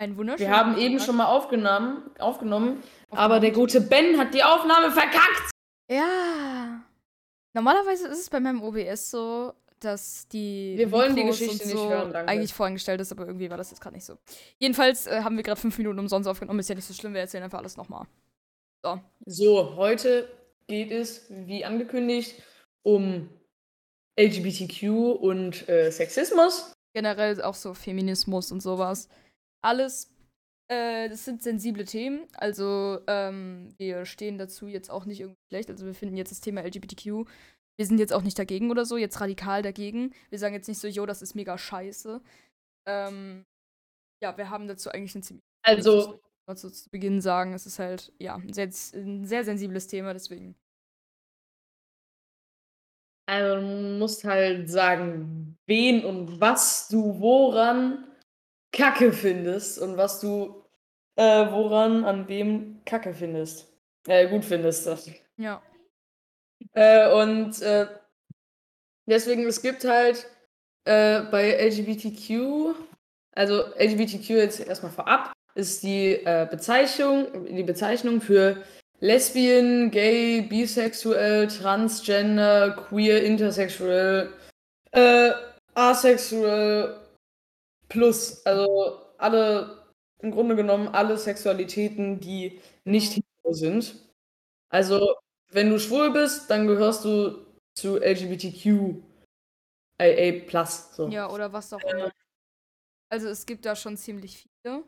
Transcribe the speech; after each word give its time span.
Ein 0.00 0.16
wunderschöner 0.16 0.50
Wir 0.50 0.56
haben 0.56 0.78
eben 0.78 0.98
schon 0.98 1.16
mal 1.16 1.26
aufgenommen, 1.26 2.10
aufgenommen, 2.18 2.82
aber 3.10 3.38
der 3.38 3.50
gute 3.50 3.82
Ben 3.82 4.18
hat 4.18 4.32
die 4.32 4.42
Aufnahme 4.42 4.90
verkackt. 4.90 5.50
Ja. 5.90 6.80
Normalerweise 7.52 8.08
ist 8.08 8.18
es 8.18 8.30
bei 8.30 8.40
meinem 8.40 8.62
OBS 8.62 9.10
so, 9.10 9.52
dass 9.78 10.26
die. 10.28 10.72
Wir 10.78 10.90
wollen 10.90 11.14
die 11.14 11.24
Mikros 11.24 11.40
Geschichte 11.40 11.64
und 11.64 11.70
nicht 11.70 11.78
so 11.78 11.90
hören, 11.90 12.12
danke. 12.14 12.32
Eigentlich 12.32 12.54
vorangestellt 12.54 13.02
ist, 13.02 13.12
aber 13.12 13.26
irgendwie 13.26 13.50
war 13.50 13.58
das 13.58 13.70
jetzt 13.72 13.80
gerade 13.82 13.94
nicht 13.94 14.06
so. 14.06 14.16
Jedenfalls 14.58 15.06
äh, 15.06 15.20
haben 15.22 15.36
wir 15.36 15.42
gerade 15.42 15.60
fünf 15.60 15.76
Minuten 15.76 15.98
umsonst 15.98 16.26
aufgenommen. 16.26 16.60
Ist 16.60 16.70
ja 16.70 16.76
nicht 16.76 16.86
so 16.86 16.94
schlimm, 16.94 17.12
wir 17.12 17.20
erzählen 17.20 17.44
einfach 17.44 17.58
alles 17.58 17.76
nochmal. 17.76 18.06
So. 18.82 19.00
So, 19.26 19.76
heute 19.76 20.30
geht 20.66 20.92
es, 20.92 21.26
wie 21.28 21.62
angekündigt, 21.66 22.42
um 22.82 23.28
LGBTQ 24.18 24.82
und 25.20 25.68
äh, 25.68 25.90
Sexismus. 25.90 26.72
Generell 26.94 27.42
auch 27.42 27.54
so 27.54 27.74
Feminismus 27.74 28.50
und 28.50 28.62
sowas. 28.62 29.10
Alles. 29.62 30.12
Äh, 30.68 31.08
das 31.08 31.24
sind 31.24 31.42
sensible 31.42 31.84
Themen. 31.84 32.26
Also, 32.34 33.00
ähm, 33.06 33.74
wir 33.78 34.06
stehen 34.06 34.38
dazu 34.38 34.66
jetzt 34.68 34.90
auch 34.90 35.04
nicht 35.04 35.20
irgendwie 35.20 35.40
schlecht. 35.50 35.70
Also, 35.70 35.86
wir 35.86 35.94
finden 35.94 36.16
jetzt 36.16 36.30
das 36.30 36.40
Thema 36.40 36.62
LGBTQ. 36.62 37.26
Wir 37.76 37.86
sind 37.86 37.98
jetzt 37.98 38.12
auch 38.12 38.22
nicht 38.22 38.38
dagegen 38.38 38.70
oder 38.70 38.84
so, 38.84 38.96
jetzt 38.96 39.20
radikal 39.20 39.62
dagegen. 39.62 40.14
Wir 40.28 40.38
sagen 40.38 40.54
jetzt 40.54 40.68
nicht 40.68 40.78
so, 40.78 40.86
yo, 40.86 41.06
das 41.06 41.22
ist 41.22 41.34
mega 41.34 41.56
scheiße. 41.56 42.20
Ähm, 42.86 43.44
ja, 44.22 44.36
wir 44.36 44.50
haben 44.50 44.68
dazu 44.68 44.90
eigentlich 44.90 45.14
ein 45.14 45.22
ziemlich. 45.22 45.44
Also, 45.62 46.20
Also 46.46 46.68
zu 46.70 46.90
Beginn 46.90 47.20
sagen, 47.20 47.54
es 47.54 47.66
ist 47.66 47.78
halt, 47.78 48.12
ja, 48.18 48.36
ein 48.36 48.52
sehr, 48.52 48.70
ein 48.94 49.24
sehr 49.24 49.44
sensibles 49.44 49.86
Thema, 49.86 50.12
deswegen. 50.12 50.56
also 53.30 53.60
du 53.60 53.98
musst 53.98 54.24
halt 54.24 54.68
sagen, 54.68 55.56
wen 55.66 56.04
und 56.04 56.40
was 56.40 56.88
du 56.88 57.20
woran 57.20 58.09
Kacke 58.72 59.12
findest 59.12 59.78
und 59.78 59.96
was 59.96 60.20
du 60.20 60.64
äh, 61.16 61.50
woran 61.50 62.04
an 62.04 62.28
wem 62.28 62.80
Kacke 62.84 63.12
findest. 63.12 63.68
Äh, 64.06 64.28
gut 64.28 64.44
findest. 64.44 64.86
Das. 64.86 65.10
Ja. 65.36 65.62
Äh, 66.72 67.12
und 67.12 67.60
äh, 67.62 67.86
deswegen, 69.06 69.46
es 69.46 69.60
gibt 69.60 69.84
halt 69.84 70.26
äh, 70.84 71.20
bei 71.22 71.52
LGBTQ, 71.52 72.74
also 73.32 73.64
LGBTQ 73.78 74.30
jetzt 74.30 74.60
erstmal 74.60 74.92
vorab, 74.92 75.32
ist 75.54 75.82
die 75.82 76.12
äh, 76.24 76.46
Bezeichnung, 76.50 77.46
die 77.46 77.62
Bezeichnung 77.62 78.20
für 78.20 78.62
Lesbien, 79.00 79.90
Gay, 79.90 80.42
Bisexuell, 80.42 81.48
Transgender, 81.48 82.76
Queer, 82.88 83.22
Intersexuell, 83.24 84.32
äh, 84.92 85.32
Asexuell 85.74 86.99
plus, 87.90 88.44
also 88.46 89.04
alle, 89.18 89.92
im 90.20 90.30
Grunde 90.30 90.56
genommen 90.56 90.88
alle 90.88 91.18
Sexualitäten, 91.18 92.20
die 92.20 92.58
nicht 92.84 93.12
hetero 93.12 93.52
sind. 93.52 93.94
Also, 94.70 95.16
wenn 95.50 95.68
du 95.68 95.78
schwul 95.78 96.12
bist, 96.12 96.48
dann 96.50 96.66
gehörst 96.66 97.04
du 97.04 97.44
zu 97.74 97.98
LGBTQ 97.98 99.02
AA+. 99.98 100.64
So. 100.64 101.08
Ja, 101.08 101.28
oder 101.28 101.52
was 101.52 101.72
auch 101.74 101.82
immer. 101.82 102.10
Also 103.10 103.28
es 103.28 103.44
gibt 103.44 103.66
da 103.66 103.76
schon 103.76 103.96
ziemlich 103.96 104.46
viele. 104.62 104.84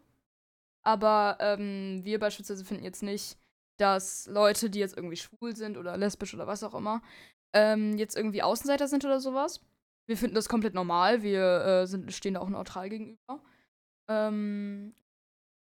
Aber 0.84 1.36
ähm, 1.40 2.00
wir 2.04 2.18
beispielsweise 2.18 2.64
finden 2.64 2.84
jetzt 2.84 3.02
nicht, 3.02 3.36
dass 3.78 4.26
Leute, 4.26 4.70
die 4.70 4.78
jetzt 4.78 4.96
irgendwie 4.96 5.16
schwul 5.16 5.56
sind 5.56 5.76
oder 5.76 5.96
lesbisch 5.96 6.34
oder 6.34 6.46
was 6.46 6.62
auch 6.62 6.74
immer, 6.74 7.02
ähm, 7.52 7.98
jetzt 7.98 8.16
irgendwie 8.16 8.42
Außenseiter 8.42 8.88
sind 8.88 9.04
oder 9.04 9.20
sowas. 9.20 9.60
Wir 10.06 10.16
finden 10.16 10.34
das 10.34 10.48
komplett 10.48 10.74
normal. 10.74 11.22
Wir 11.22 11.64
äh, 11.64 11.86
sind, 11.86 12.12
stehen 12.12 12.34
da 12.34 12.40
auch 12.40 12.48
neutral 12.48 12.88
gegenüber. 12.88 13.40
Ähm, 14.08 14.94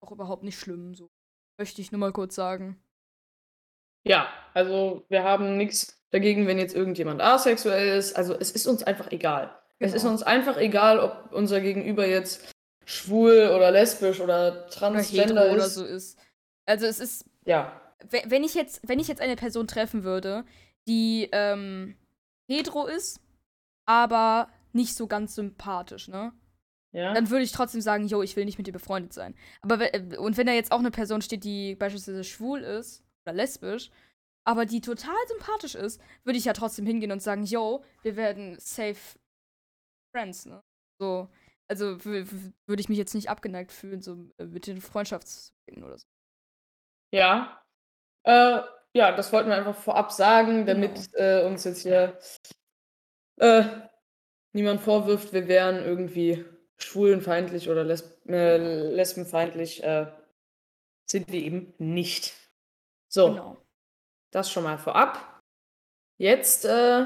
auch 0.01 0.11
überhaupt 0.11 0.43
nicht 0.43 0.59
schlimm. 0.59 0.95
So 0.95 1.09
möchte 1.57 1.81
ich 1.81 1.91
nur 1.91 1.99
mal 1.99 2.11
kurz 2.11 2.35
sagen. 2.35 2.81
Ja, 4.03 4.27
also 4.53 5.05
wir 5.09 5.23
haben 5.23 5.57
nichts 5.57 6.01
dagegen, 6.09 6.47
wenn 6.47 6.57
jetzt 6.57 6.75
irgendjemand 6.75 7.21
asexuell 7.21 7.97
ist. 7.97 8.15
Also 8.15 8.33
es 8.33 8.51
ist 8.51 8.65
uns 8.67 8.83
einfach 8.83 9.11
egal. 9.11 9.55
Es 9.79 9.93
ist 9.93 10.01
Genau. 10.01 10.13
uns 10.13 10.23
einfach 10.23 10.57
egal, 10.57 10.99
ob 10.99 11.31
unser 11.31 11.61
Gegenüber 11.61 12.05
jetzt 12.07 12.51
schwul 12.85 13.51
oder 13.55 13.71
lesbisch 13.71 14.19
oder 14.19 14.51
Oder 14.53 14.67
transgender 14.67 15.51
oder 15.51 15.65
ist. 15.65 15.75
so 15.75 15.85
ist. 15.85 16.19
Also 16.65 16.85
es 16.87 16.99
ist 16.99 17.25
Ja, 17.45 17.79
we- 18.09 18.23
wenn 18.25 18.43
ich 18.43 18.53
jetzt, 18.55 18.81
wenn 18.87 18.99
ich 18.99 19.07
jetzt 19.07 19.21
eine 19.21 19.35
Person 19.35 19.67
treffen 19.67 20.03
würde, 20.03 20.45
die 20.87 21.29
ähm, 21.31 21.95
hetero 22.47 22.87
ist, 22.87 23.20
aber 23.91 24.49
nicht 24.73 24.95
so 24.95 25.05
ganz 25.07 25.35
sympathisch, 25.35 26.07
ne? 26.07 26.31
ja. 26.93 27.13
Dann 27.13 27.29
würde 27.29 27.43
ich 27.43 27.51
trotzdem 27.51 27.81
sagen, 27.81 28.07
yo, 28.07 28.21
ich 28.21 28.35
will 28.37 28.45
nicht 28.45 28.57
mit 28.57 28.67
dir 28.67 28.71
befreundet 28.73 29.13
sein. 29.13 29.35
Aber 29.61 29.93
äh, 29.93 30.17
und 30.17 30.37
wenn 30.37 30.47
da 30.47 30.53
jetzt 30.53 30.71
auch 30.71 30.79
eine 30.79 30.91
Person 30.91 31.21
steht, 31.21 31.43
die 31.43 31.75
beispielsweise 31.75 32.23
schwul 32.23 32.61
ist 32.61 33.03
oder 33.25 33.33
lesbisch, 33.33 33.91
aber 34.45 34.65
die 34.65 34.81
total 34.81 35.15
sympathisch 35.27 35.75
ist, 35.75 36.01
würde 36.23 36.37
ich 36.39 36.45
ja 36.45 36.53
trotzdem 36.53 36.85
hingehen 36.85 37.11
und 37.11 37.21
sagen, 37.21 37.43
yo, 37.43 37.83
wir 38.01 38.15
werden 38.15 38.57
safe 38.59 39.19
friends, 40.15 40.45
ne? 40.45 40.61
So, 40.99 41.29
also 41.67 42.03
würde 42.05 42.81
ich 42.81 42.89
mich 42.89 42.97
jetzt 42.97 43.13
nicht 43.15 43.29
abgeneigt 43.29 43.71
fühlen, 43.71 44.01
so 44.01 44.29
äh, 44.37 44.45
mit 44.45 44.67
den 44.67 44.81
Freundschaftsreden 44.81 45.83
oder 45.83 45.97
so. 45.97 46.05
Ja. 47.13 47.61
Äh, 48.23 48.61
ja, 48.93 49.11
das 49.15 49.31
wollten 49.33 49.49
wir 49.49 49.55
einfach 49.57 49.75
vorab 49.75 50.11
sagen, 50.11 50.65
damit 50.65 51.11
Genau. 51.13 51.23
äh, 51.23 51.45
uns 51.45 51.63
jetzt 51.63 51.83
hier 51.83 52.17
äh, 53.41 53.63
niemand 54.53 54.81
vorwirft, 54.81 55.33
wir 55.33 55.47
wären 55.47 55.83
irgendwie 55.83 56.45
schwulenfeindlich 56.77 57.69
oder 57.69 57.83
lesb 57.83 58.25
äh, 58.29 58.57
lesbenfeindlich. 58.89 59.83
Äh, 59.83 60.07
sind 61.09 61.29
wir 61.31 61.41
eben 61.41 61.73
nicht. 61.77 62.33
So, 63.09 63.29
Genau. 63.29 63.57
das 64.31 64.49
schon 64.49 64.63
mal 64.63 64.77
vorab. 64.77 65.41
Jetzt 66.17 66.65
äh, 66.65 67.05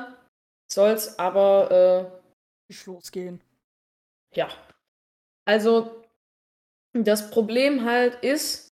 soll 0.72 0.92
es 0.92 1.18
aber 1.18 2.22
Ich 2.70 2.86
losgehen. 2.86 3.42
äh, 4.32 4.40
Ja. 4.40 4.50
Also, 5.46 6.04
das 6.94 7.32
Problem 7.32 7.86
halt 7.86 8.24
ist, 8.24 8.70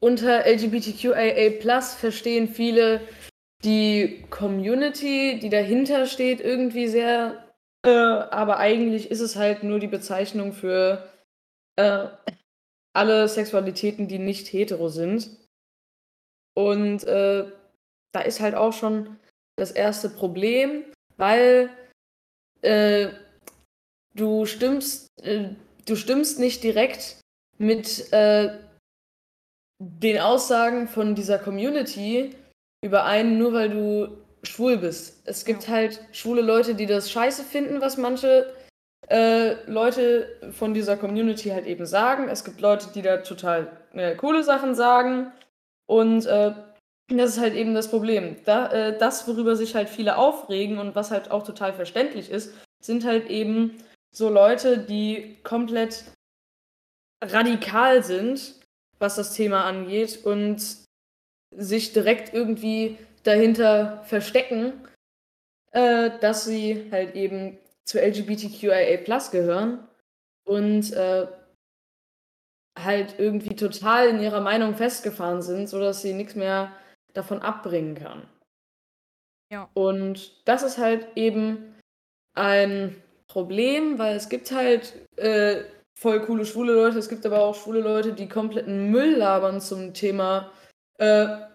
unter 0.00 0.46
LGBTQIA 0.46 1.60
verstehen 1.94 2.48
viele 2.48 3.06
die 3.64 4.24
Community, 4.30 5.38
die 5.40 5.50
dahinter 5.50 6.06
steht, 6.06 6.40
irgendwie 6.40 6.88
sehr, 6.88 7.52
äh, 7.84 7.90
aber 7.90 8.58
eigentlich 8.58 9.10
ist 9.10 9.20
es 9.20 9.36
halt 9.36 9.62
nur 9.62 9.78
die 9.78 9.86
Bezeichnung 9.86 10.52
für 10.52 11.10
äh, 11.76 12.08
alle 12.94 13.28
Sexualitäten, 13.28 14.08
die 14.08 14.18
nicht 14.18 14.48
hetero 14.48 14.88
sind. 14.88 15.30
Und 16.54 17.04
äh, 17.04 17.50
da 18.12 18.20
ist 18.20 18.40
halt 18.40 18.54
auch 18.54 18.72
schon 18.72 19.18
das 19.56 19.70
erste 19.70 20.08
Problem, 20.08 20.84
weil 21.16 21.70
äh, 22.62 23.10
du 24.14 24.46
stimmst, 24.46 25.08
äh, 25.22 25.50
du 25.86 25.96
stimmst 25.96 26.38
nicht 26.38 26.62
direkt 26.62 27.20
mit 27.58 28.12
äh, 28.12 28.58
den 29.78 30.18
Aussagen 30.18 30.88
von 30.88 31.14
dieser 31.14 31.38
Community 31.38 32.34
überein, 32.82 33.38
nur 33.38 33.52
weil 33.52 33.70
du 33.70 34.08
schwul 34.42 34.78
bist. 34.78 35.22
Es 35.26 35.44
gibt 35.44 35.68
halt 35.68 36.00
schwule 36.12 36.40
Leute, 36.40 36.74
die 36.74 36.86
das 36.86 37.10
scheiße 37.10 37.44
finden, 37.44 37.80
was 37.80 37.96
manche 37.96 38.52
äh, 39.08 39.54
Leute 39.70 40.28
von 40.52 40.72
dieser 40.72 40.96
Community 40.96 41.50
halt 41.50 41.66
eben 41.66 41.86
sagen. 41.86 42.28
Es 42.28 42.44
gibt 42.44 42.60
Leute, 42.60 42.88
die 42.94 43.02
da 43.02 43.18
total 43.18 43.70
äh, 43.92 44.14
coole 44.14 44.42
Sachen 44.44 44.74
sagen. 44.74 45.32
Und 45.86 46.26
äh, 46.26 46.54
das 47.08 47.30
ist 47.30 47.40
halt 47.40 47.54
eben 47.54 47.74
das 47.74 47.90
Problem. 47.90 48.36
Da, 48.44 48.70
äh, 48.70 48.98
das, 48.98 49.26
worüber 49.26 49.56
sich 49.56 49.74
halt 49.74 49.88
viele 49.88 50.16
aufregen 50.16 50.78
und 50.78 50.94
was 50.94 51.10
halt 51.10 51.30
auch 51.30 51.42
total 51.42 51.72
verständlich 51.72 52.30
ist, 52.30 52.54
sind 52.80 53.04
halt 53.04 53.28
eben 53.28 53.78
so 54.12 54.28
Leute, 54.28 54.78
die 54.78 55.38
komplett 55.42 56.04
radikal 57.22 58.02
sind, 58.02 58.54
was 58.98 59.16
das 59.16 59.34
Thema 59.34 59.64
angeht 59.64 60.24
und 60.24 60.84
sich 61.50 61.92
direkt 61.92 62.32
irgendwie 62.32 62.98
dahinter 63.22 64.02
verstecken, 64.04 64.72
äh, 65.72 66.10
dass 66.20 66.44
sie 66.44 66.88
halt 66.90 67.14
eben 67.14 67.58
zu 67.84 67.98
LGBTQIA 67.98 68.96
gehören 69.30 69.86
und 70.44 70.92
äh, 70.92 71.26
halt 72.78 73.18
irgendwie 73.18 73.56
total 73.56 74.08
in 74.08 74.20
ihrer 74.20 74.40
Meinung 74.40 74.74
festgefahren 74.74 75.42
sind, 75.42 75.68
sodass 75.68 76.02
sie 76.02 76.12
nichts 76.12 76.34
mehr 76.34 76.72
davon 77.12 77.42
abbringen 77.42 77.94
kann. 77.94 78.28
Ja. 79.52 79.68
Und 79.74 80.46
das 80.46 80.62
ist 80.62 80.78
halt 80.78 81.08
eben 81.16 81.74
ein 82.34 83.02
Problem, 83.26 83.98
weil 83.98 84.16
es 84.16 84.28
gibt 84.28 84.52
halt 84.52 84.94
äh, 85.16 85.64
voll 85.98 86.20
coole 86.20 86.46
schwule 86.46 86.72
Leute, 86.72 86.98
es 86.98 87.08
gibt 87.08 87.26
aber 87.26 87.40
auch 87.40 87.54
schwule 87.54 87.80
Leute, 87.80 88.12
die 88.12 88.28
kompletten 88.28 88.90
Müll 88.90 89.16
labern 89.16 89.60
zum 89.60 89.92
Thema 89.92 90.52
äh, 91.00 91.48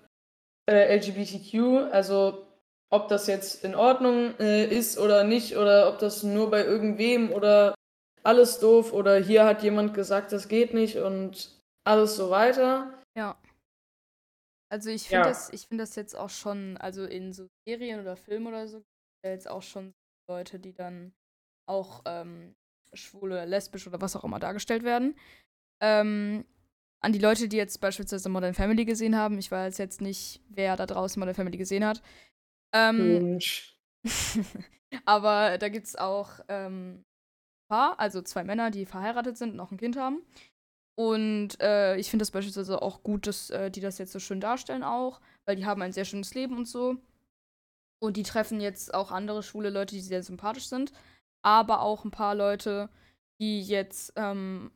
äh, 0.69 0.97
LGBTQ, 0.97 1.92
also 1.92 2.47
ob 2.92 3.07
das 3.07 3.27
jetzt 3.27 3.63
in 3.63 3.75
Ordnung 3.75 4.38
äh, 4.39 4.65
ist 4.65 4.97
oder 4.97 5.24
nicht, 5.24 5.57
oder 5.57 5.89
ob 5.89 6.00
das 6.00 6.24
nur 6.24 6.50
bei 6.50 6.63
irgendwem 6.63 7.31
oder 7.31 7.75
alles 8.24 8.59
doof 8.59 8.92
oder 8.94 9.18
hier 9.18 9.45
hat 9.45 9.62
jemand 9.62 9.94
gesagt, 9.94 10.31
das 10.31 10.47
geht 10.47 10.74
nicht 10.74 10.97
und 10.97 11.56
alles 11.86 12.15
so 12.15 12.30
weiter. 12.30 13.01
Ja. 13.18 13.38
Also 14.71 14.89
ich 14.89 15.07
finde 15.07 15.25
ja. 15.25 15.30
das, 15.30 15.53
ich 15.53 15.68
finde 15.68 15.83
das 15.83 15.95
jetzt 15.95 16.15
auch 16.15 16.30
schon, 16.30 16.77
also 16.77 17.06
in 17.06 17.33
so 17.33 17.48
Serien 17.68 18.00
oder 18.00 18.15
Filmen 18.15 18.48
oder 18.48 18.68
so, 18.68 18.81
jetzt 19.24 19.48
auch 19.48 19.62
schon 19.62 19.94
Leute, 20.27 20.59
die 20.59 20.74
dann 20.74 21.13
auch 21.69 22.01
ähm, 22.06 22.56
schwule, 22.94 23.45
lesbisch 23.45 23.86
oder 23.88 24.01
was 24.01 24.15
auch 24.15 24.24
immer 24.24 24.39
dargestellt 24.39 24.83
werden. 24.83 25.15
Ähm, 25.81 26.45
an 27.05 27.13
die 27.13 27.19
Leute, 27.19 27.47
die 27.47 27.57
jetzt 27.57 27.79
beispielsweise 27.81 28.29
Modern 28.29 28.55
Family 28.55 28.83
gesehen 28.83 29.15
haben, 29.15 29.37
ich 29.37 29.51
weiß 29.51 29.77
jetzt 29.77 30.01
nicht, 30.01 30.41
wer 30.49 30.75
da 30.75 30.87
draußen 30.87 31.19
Modern 31.19 31.35
Family 31.35 31.55
gesehen 31.55 31.85
hat. 31.85 32.01
Ähm, 32.73 33.37
aber 35.05 35.59
da 35.59 35.69
gibt 35.69 35.85
es 35.85 35.95
auch 35.95 36.31
ähm, 36.47 36.95
ein 36.95 37.05
Paar, 37.69 37.99
also 37.99 38.23
zwei 38.23 38.43
Männer, 38.43 38.71
die 38.71 38.87
verheiratet 38.87 39.37
sind 39.37 39.51
und 39.51 39.59
auch 39.59 39.71
ein 39.71 39.77
Kind 39.77 39.97
haben. 39.97 40.23
Und 40.97 41.61
äh, 41.61 41.95
ich 41.97 42.09
finde 42.09 42.23
das 42.23 42.31
beispielsweise 42.31 42.81
auch 42.81 43.03
gut, 43.03 43.27
dass 43.27 43.51
äh, 43.51 43.69
die 43.69 43.81
das 43.81 43.99
jetzt 43.99 44.11
so 44.11 44.19
schön 44.19 44.39
darstellen 44.39 44.83
auch, 44.83 45.21
weil 45.45 45.57
die 45.57 45.65
haben 45.67 45.83
ein 45.83 45.91
sehr 45.91 46.05
schönes 46.05 46.33
Leben 46.33 46.57
und 46.57 46.67
so. 46.67 46.95
Und 48.01 48.17
die 48.17 48.23
treffen 48.23 48.59
jetzt 48.59 48.95
auch 48.95 49.11
andere 49.11 49.43
schwule 49.43 49.69
Leute, 49.69 49.93
die 49.93 50.01
sehr 50.01 50.23
sympathisch 50.23 50.69
sind, 50.69 50.91
aber 51.43 51.81
auch 51.81 52.03
ein 52.03 52.11
paar 52.11 52.33
Leute, 52.33 52.89
die 53.39 53.61
jetzt 53.61 54.13
ähm, 54.15 54.71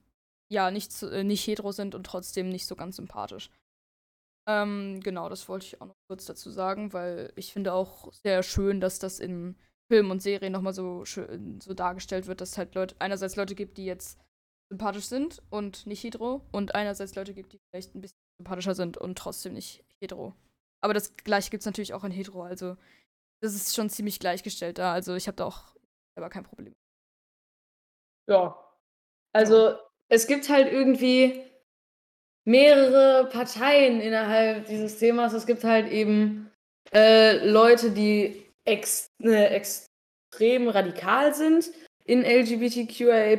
ja 0.50 0.72
nicht, 0.72 1.02
äh, 1.04 1.24
nicht 1.24 1.46
hetero 1.46 1.72
sind 1.72 1.96
und 1.96 2.06
trotzdem 2.06 2.50
nicht 2.50 2.66
so 2.66 2.76
ganz 2.76 2.98
sympathisch. 2.98 3.50
Ähm, 4.48 5.00
genau, 5.02 5.30
das 5.30 5.48
wollte 5.48 5.68
ich 5.68 5.82
auch 5.82 5.88
noch 5.88 5.98
kurz 6.08 6.26
dazu 6.26 6.50
sagen, 6.50 6.92
weil 6.92 7.32
ich 7.36 7.54
finde 7.54 7.74
auch 7.74 8.12
sehr 8.14 8.42
schön, 8.42 8.82
dass 8.82 9.00
das 9.00 9.20
in 9.20 9.56
Filmen 9.92 10.12
und 10.12 10.22
Serien 10.22 10.54
nochmal 10.54 10.74
so 10.74 11.06
schön 11.06 11.62
so 11.62 11.74
dargestellt 11.74 12.28
wird, 12.28 12.42
dass 12.42 12.52
es 12.52 12.58
halt 12.58 12.74
Leute, 12.76 12.96
einerseits 13.00 13.36
Leute 13.36 13.56
gibt, 13.56 13.78
die 13.78 13.86
jetzt 13.86 14.20
sympathisch 14.72 15.06
sind 15.06 15.42
und 15.50 15.86
nicht 15.86 16.04
hetero 16.04 16.42
und 16.52 16.76
einerseits 16.76 17.16
Leute 17.16 17.34
gibt, 17.34 17.54
die 17.54 17.60
vielleicht 17.70 17.96
ein 17.96 18.02
bisschen 18.02 18.18
sympathischer 18.40 18.76
sind 18.76 18.98
und 18.98 19.18
trotzdem 19.18 19.54
nicht 19.54 19.84
hetero. 20.02 20.34
Aber 20.82 20.94
das 20.94 21.16
gleiche 21.16 21.50
gibt 21.50 21.62
es 21.62 21.66
natürlich 21.66 21.94
auch 21.94 22.04
in 22.04 22.12
hetero, 22.12 22.44
also 22.44 22.76
das 23.42 23.56
ist 23.56 23.76
schon 23.76 23.90
ziemlich 23.90 24.20
gleichgestellt 24.20 24.78
da. 24.78 24.94
Also 24.94 25.16
ich 25.16 25.28
habe 25.28 25.36
da 25.36 25.46
auch 25.46 25.76
selber 26.16 26.30
kein 26.30 26.44
Problem. 26.44 26.76
Ja. 28.28 28.56
Also 29.34 29.78
es 30.10 30.28
gibt 30.28 30.50
halt 30.50 30.72
irgendwie 30.72 31.42
mehrere 32.46 33.30
Parteien 33.30 34.02
innerhalb 34.02 34.66
dieses 34.66 34.98
Themas. 34.98 35.34
Es 35.34 35.46
gibt 35.46 35.64
halt 35.64 35.92
eben 35.92 36.50
äh, 36.94 37.38
Leute, 37.48 37.92
die 37.92 38.44
ex 38.66 39.08
äh, 39.24 39.56
extrem 39.56 40.68
radikal 40.68 41.34
sind 41.34 41.72
in 42.06 42.24
LGBTQIA. 42.24 43.38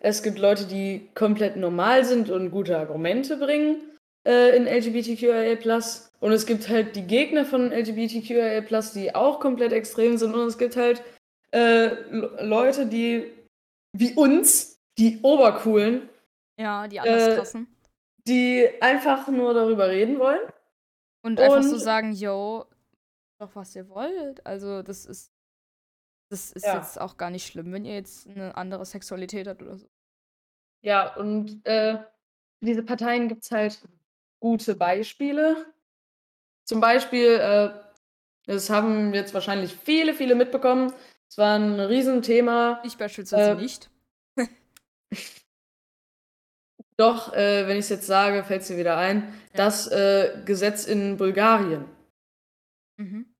Es 0.00 0.22
gibt 0.22 0.38
Leute, 0.38 0.66
die 0.66 1.08
komplett 1.14 1.56
normal 1.56 2.04
sind 2.04 2.30
und 2.30 2.52
gute 2.52 2.78
Argumente 2.78 3.36
bringen 3.36 3.80
äh, 4.24 4.56
in 4.56 4.66
LGBTQIA. 4.66 5.58
Und 6.20 6.32
es 6.32 6.46
gibt 6.46 6.68
halt 6.68 6.94
die 6.94 7.02
Gegner 7.02 7.44
von 7.44 7.72
LGBTQIA, 7.72 8.60
die 8.94 9.14
auch 9.14 9.40
komplett 9.40 9.72
extrem 9.72 10.16
sind. 10.16 10.34
Und 10.34 10.46
es 10.46 10.58
gibt 10.58 10.76
halt 10.76 11.02
äh, 11.50 11.88
Leute, 12.40 12.86
die 12.86 13.32
wie 13.96 14.12
uns, 14.14 14.77
die 14.98 15.20
Obercoolen. 15.22 16.08
Ja, 16.58 16.88
die 16.88 17.00
anders 17.00 17.36
krassen. 17.36 17.62
Äh, 17.62 18.22
die 18.26 18.68
einfach 18.80 19.28
nur 19.28 19.54
darüber 19.54 19.88
reden 19.88 20.18
wollen. 20.18 20.40
Und 21.22 21.40
einfach 21.40 21.56
und, 21.56 21.62
so 21.68 21.78
sagen, 21.78 22.12
yo, 22.12 22.66
doch 23.38 23.54
was 23.54 23.74
ihr 23.74 23.88
wollt. 23.88 24.44
Also 24.44 24.82
das 24.82 25.06
ist 25.06 25.32
das 26.30 26.52
ist 26.52 26.66
ja. 26.66 26.76
jetzt 26.76 27.00
auch 27.00 27.16
gar 27.16 27.30
nicht 27.30 27.46
schlimm, 27.46 27.72
wenn 27.72 27.84
ihr 27.84 27.94
jetzt 27.94 28.28
eine 28.28 28.56
andere 28.56 28.84
Sexualität 28.84 29.48
habt 29.48 29.62
oder 29.62 29.78
so. 29.78 29.88
Ja, 30.82 31.14
und 31.16 31.64
äh, 31.64 31.98
diese 32.60 32.82
Parteien 32.82 33.28
gibt 33.28 33.44
es 33.44 33.50
halt 33.50 33.80
gute 34.40 34.74
Beispiele. 34.74 35.72
Zum 36.64 36.80
Beispiel, 36.80 37.38
äh, 37.40 37.70
das 38.44 38.68
haben 38.68 39.14
jetzt 39.14 39.32
wahrscheinlich 39.32 39.74
viele, 39.74 40.12
viele 40.12 40.34
mitbekommen. 40.34 40.92
Es 41.28 41.38
war 41.38 41.58
ein 41.58 41.80
Riesenthema. 41.80 42.82
Ich 42.84 42.98
beispielsweise 42.98 43.52
äh, 43.52 43.54
nicht. 43.54 43.90
Doch, 46.96 47.32
äh, 47.32 47.66
wenn 47.68 47.76
ich 47.76 47.84
es 47.84 47.90
jetzt 47.90 48.06
sage, 48.06 48.42
fällt 48.42 48.62
es 48.62 48.68
dir 48.68 48.76
wieder 48.76 48.96
ein. 48.96 49.32
Ja. 49.52 49.58
Das 49.58 49.86
äh, 49.86 50.42
Gesetz 50.44 50.84
in 50.84 51.16
Bulgarien. 51.16 51.88
Mhm. 52.96 53.32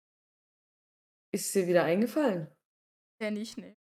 Ist 1.33 1.55
dir 1.55 1.67
wieder 1.67 1.85
eingefallen? 1.85 2.47
Ja, 3.21 3.31
nicht, 3.31 3.59
ne. 3.59 3.77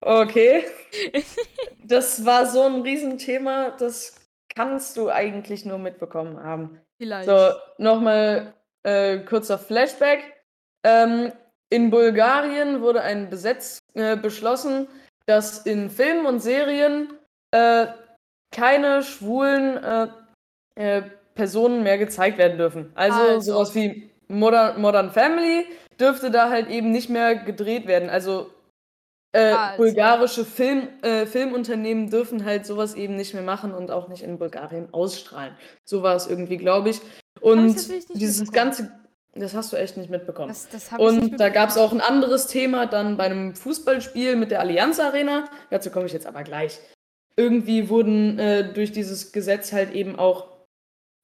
okay. 0.00 0.64
Das 1.82 2.24
war 2.24 2.46
so 2.46 2.62
ein 2.62 2.82
Riesenthema, 2.82 3.70
das 3.70 4.14
kannst 4.48 4.96
du 4.96 5.10
eigentlich 5.10 5.64
nur 5.64 5.78
mitbekommen 5.78 6.40
haben. 6.40 6.80
Vielleicht. 6.98 7.28
So, 7.28 7.50
nochmal 7.78 8.54
äh, 8.84 9.18
kurzer 9.24 9.58
Flashback. 9.58 10.20
Ähm, 10.84 11.32
in 11.68 11.90
Bulgarien 11.90 12.80
wurde 12.80 13.02
ein 13.02 13.28
Gesetz 13.28 13.79
äh, 13.94 14.16
beschlossen, 14.16 14.88
dass 15.26 15.58
in 15.66 15.90
Filmen 15.90 16.26
und 16.26 16.40
Serien 16.40 17.08
äh, 17.52 17.86
keine 18.52 19.02
schwulen 19.02 19.76
äh, 19.76 20.08
äh, 20.74 21.02
Personen 21.34 21.82
mehr 21.82 21.98
gezeigt 21.98 22.38
werden 22.38 22.58
dürfen. 22.58 22.92
Also, 22.94 23.20
also. 23.20 23.52
sowas 23.52 23.74
wie 23.74 24.10
Modern, 24.28 24.80
Modern 24.80 25.10
Family 25.10 25.66
dürfte 25.98 26.30
da 26.30 26.50
halt 26.50 26.68
eben 26.68 26.90
nicht 26.90 27.10
mehr 27.10 27.36
gedreht 27.36 27.86
werden. 27.86 28.10
Also 28.10 28.50
äh, 29.32 29.52
also. 29.52 29.82
bulgarische 29.82 30.44
Film, 30.44 30.88
Filmunternehmen 31.26 32.10
dürfen 32.10 32.44
halt 32.44 32.66
sowas 32.66 32.94
eben 32.94 33.16
nicht 33.16 33.34
mehr 33.34 33.42
machen 33.42 33.72
und 33.72 33.90
auch 33.90 34.08
nicht 34.08 34.22
in 34.22 34.38
Bulgarien 34.38 34.92
ausstrahlen. 34.92 35.56
So 35.84 36.02
war 36.02 36.16
es 36.16 36.26
irgendwie, 36.26 36.56
glaube 36.56 36.90
ich. 36.90 37.00
Und 37.40 37.76
dieses 38.14 38.50
ganze, 38.52 38.92
das 39.34 39.54
hast 39.54 39.72
du 39.72 39.76
echt 39.76 39.96
nicht 39.96 40.10
mitbekommen. 40.10 40.48
Das, 40.48 40.68
das 40.68 40.90
und 40.98 41.22
nicht 41.22 41.40
da 41.40 41.48
gab 41.48 41.68
es 41.68 41.76
auch 41.76 41.92
ein 41.92 42.00
anderes 42.00 42.46
Thema 42.48 42.86
dann 42.86 43.16
bei 43.16 43.24
einem 43.24 43.54
Fußballspiel 43.54 44.36
mit 44.36 44.50
der 44.50 44.60
Allianz 44.60 44.98
Arena. 44.98 45.48
Dazu 45.70 45.90
komme 45.90 46.06
ich 46.06 46.12
jetzt 46.12 46.26
aber 46.26 46.42
gleich. 46.42 46.80
Irgendwie 47.36 47.88
wurden 47.88 48.38
äh, 48.38 48.72
durch 48.72 48.92
dieses 48.92 49.32
Gesetz 49.32 49.72
halt 49.72 49.92
eben 49.92 50.18
auch 50.18 50.48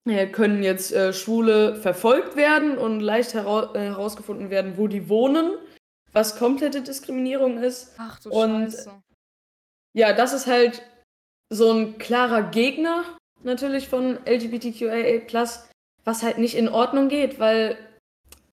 äh, 0.08 0.28
können 0.28 0.62
jetzt 0.62 0.92
äh, 0.92 1.12
Schwule 1.12 1.75
verfolgt 1.76 2.36
werden 2.36 2.78
und 2.78 3.00
leicht 3.00 3.34
hera 3.34 3.75
äh, 3.75 3.80
herausgefunden 3.80 4.50
werden, 4.50 4.75
wo 4.76 4.86
die 4.86 5.08
wohnen 5.08 5.58
was 6.16 6.38
komplette 6.38 6.80
Diskriminierung 6.80 7.58
ist. 7.58 7.94
Ach 7.98 8.18
du 8.20 8.30
und 8.30 8.72
Scheiße. 8.72 8.90
ja, 9.92 10.14
das 10.14 10.32
ist 10.32 10.46
halt 10.46 10.82
so 11.50 11.70
ein 11.70 11.98
klarer 11.98 12.44
Gegner 12.44 13.04
natürlich 13.42 13.88
von 13.88 14.18
LGBTQIA+, 14.25 15.20
was 16.04 16.22
halt 16.22 16.38
nicht 16.38 16.56
in 16.56 16.70
Ordnung 16.70 17.08
geht, 17.08 17.38
weil 17.38 17.76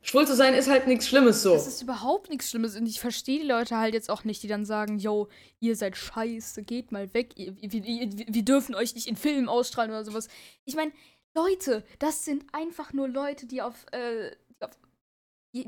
schwul 0.04 0.28
zu 0.28 0.36
sein 0.36 0.54
ist 0.54 0.70
halt 0.70 0.86
nichts 0.86 1.08
Schlimmes 1.08 1.42
so. 1.42 1.54
Das 1.54 1.66
ist 1.66 1.82
überhaupt 1.82 2.30
nichts 2.30 2.50
Schlimmes 2.50 2.76
und 2.76 2.86
ich 2.86 3.00
verstehe 3.00 3.40
die 3.40 3.48
Leute 3.48 3.78
halt 3.78 3.96
jetzt 3.96 4.10
auch 4.10 4.24
nicht, 4.24 4.44
die 4.44 4.48
dann 4.48 4.66
sagen, 4.66 5.00
yo, 5.00 5.30
ihr 5.60 5.76
seid 5.76 5.98
scheiße, 5.98 6.62
geht 6.64 6.92
mal 6.92 7.12
weg, 7.14 7.32
ihr, 7.38 7.56
wir, 7.60 7.84
wir 7.84 8.46
dürfen 8.46 8.76
euch 8.76 8.94
nicht 8.94 9.08
in 9.08 9.16
Filmen 9.16 9.50
ausstrahlen 9.50 9.92
oder 9.92 10.06
sowas. 10.06 10.28
Ich 10.66 10.76
meine, 10.76 10.92
Leute, 11.36 11.84
das 11.98 12.26
sind 12.26 12.46
einfach 12.52 12.94
nur 12.94 13.08
Leute, 13.08 13.48
die 13.48 13.64
auf, 13.64 13.86
äh, 13.92 14.32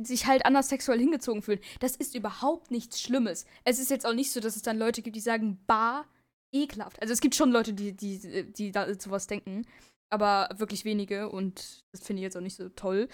sich 0.03 0.25
halt 0.25 0.45
anders 0.45 0.69
sexuell 0.69 0.99
hingezogen 0.99 1.41
fühlen. 1.41 1.59
Das 1.79 1.95
ist 1.95 2.15
überhaupt 2.15 2.71
nichts 2.71 3.01
Schlimmes. 3.01 3.45
Es 3.63 3.79
ist 3.79 3.91
jetzt 3.91 4.05
auch 4.05 4.13
nicht 4.13 4.31
so, 4.31 4.39
dass 4.39 4.55
es 4.55 4.61
dann 4.61 4.77
Leute 4.77 5.01
gibt, 5.01 5.15
die 5.15 5.21
sagen, 5.21 5.59
bah, 5.67 6.05
ekelhaft. 6.51 7.01
Also 7.01 7.13
es 7.13 7.21
gibt 7.21 7.35
schon 7.35 7.51
Leute, 7.51 7.73
die, 7.73 7.93
die, 7.93 8.51
die 8.51 8.71
da 8.71 8.93
sowas 8.99 9.27
denken, 9.27 9.65
aber 10.09 10.49
wirklich 10.57 10.85
wenige 10.85 11.29
und 11.29 11.83
das 11.91 12.01
finde 12.01 12.21
ich 12.21 12.23
jetzt 12.23 12.37
auch 12.37 12.41
nicht 12.41 12.55
so 12.55 12.69
toll. 12.69 13.07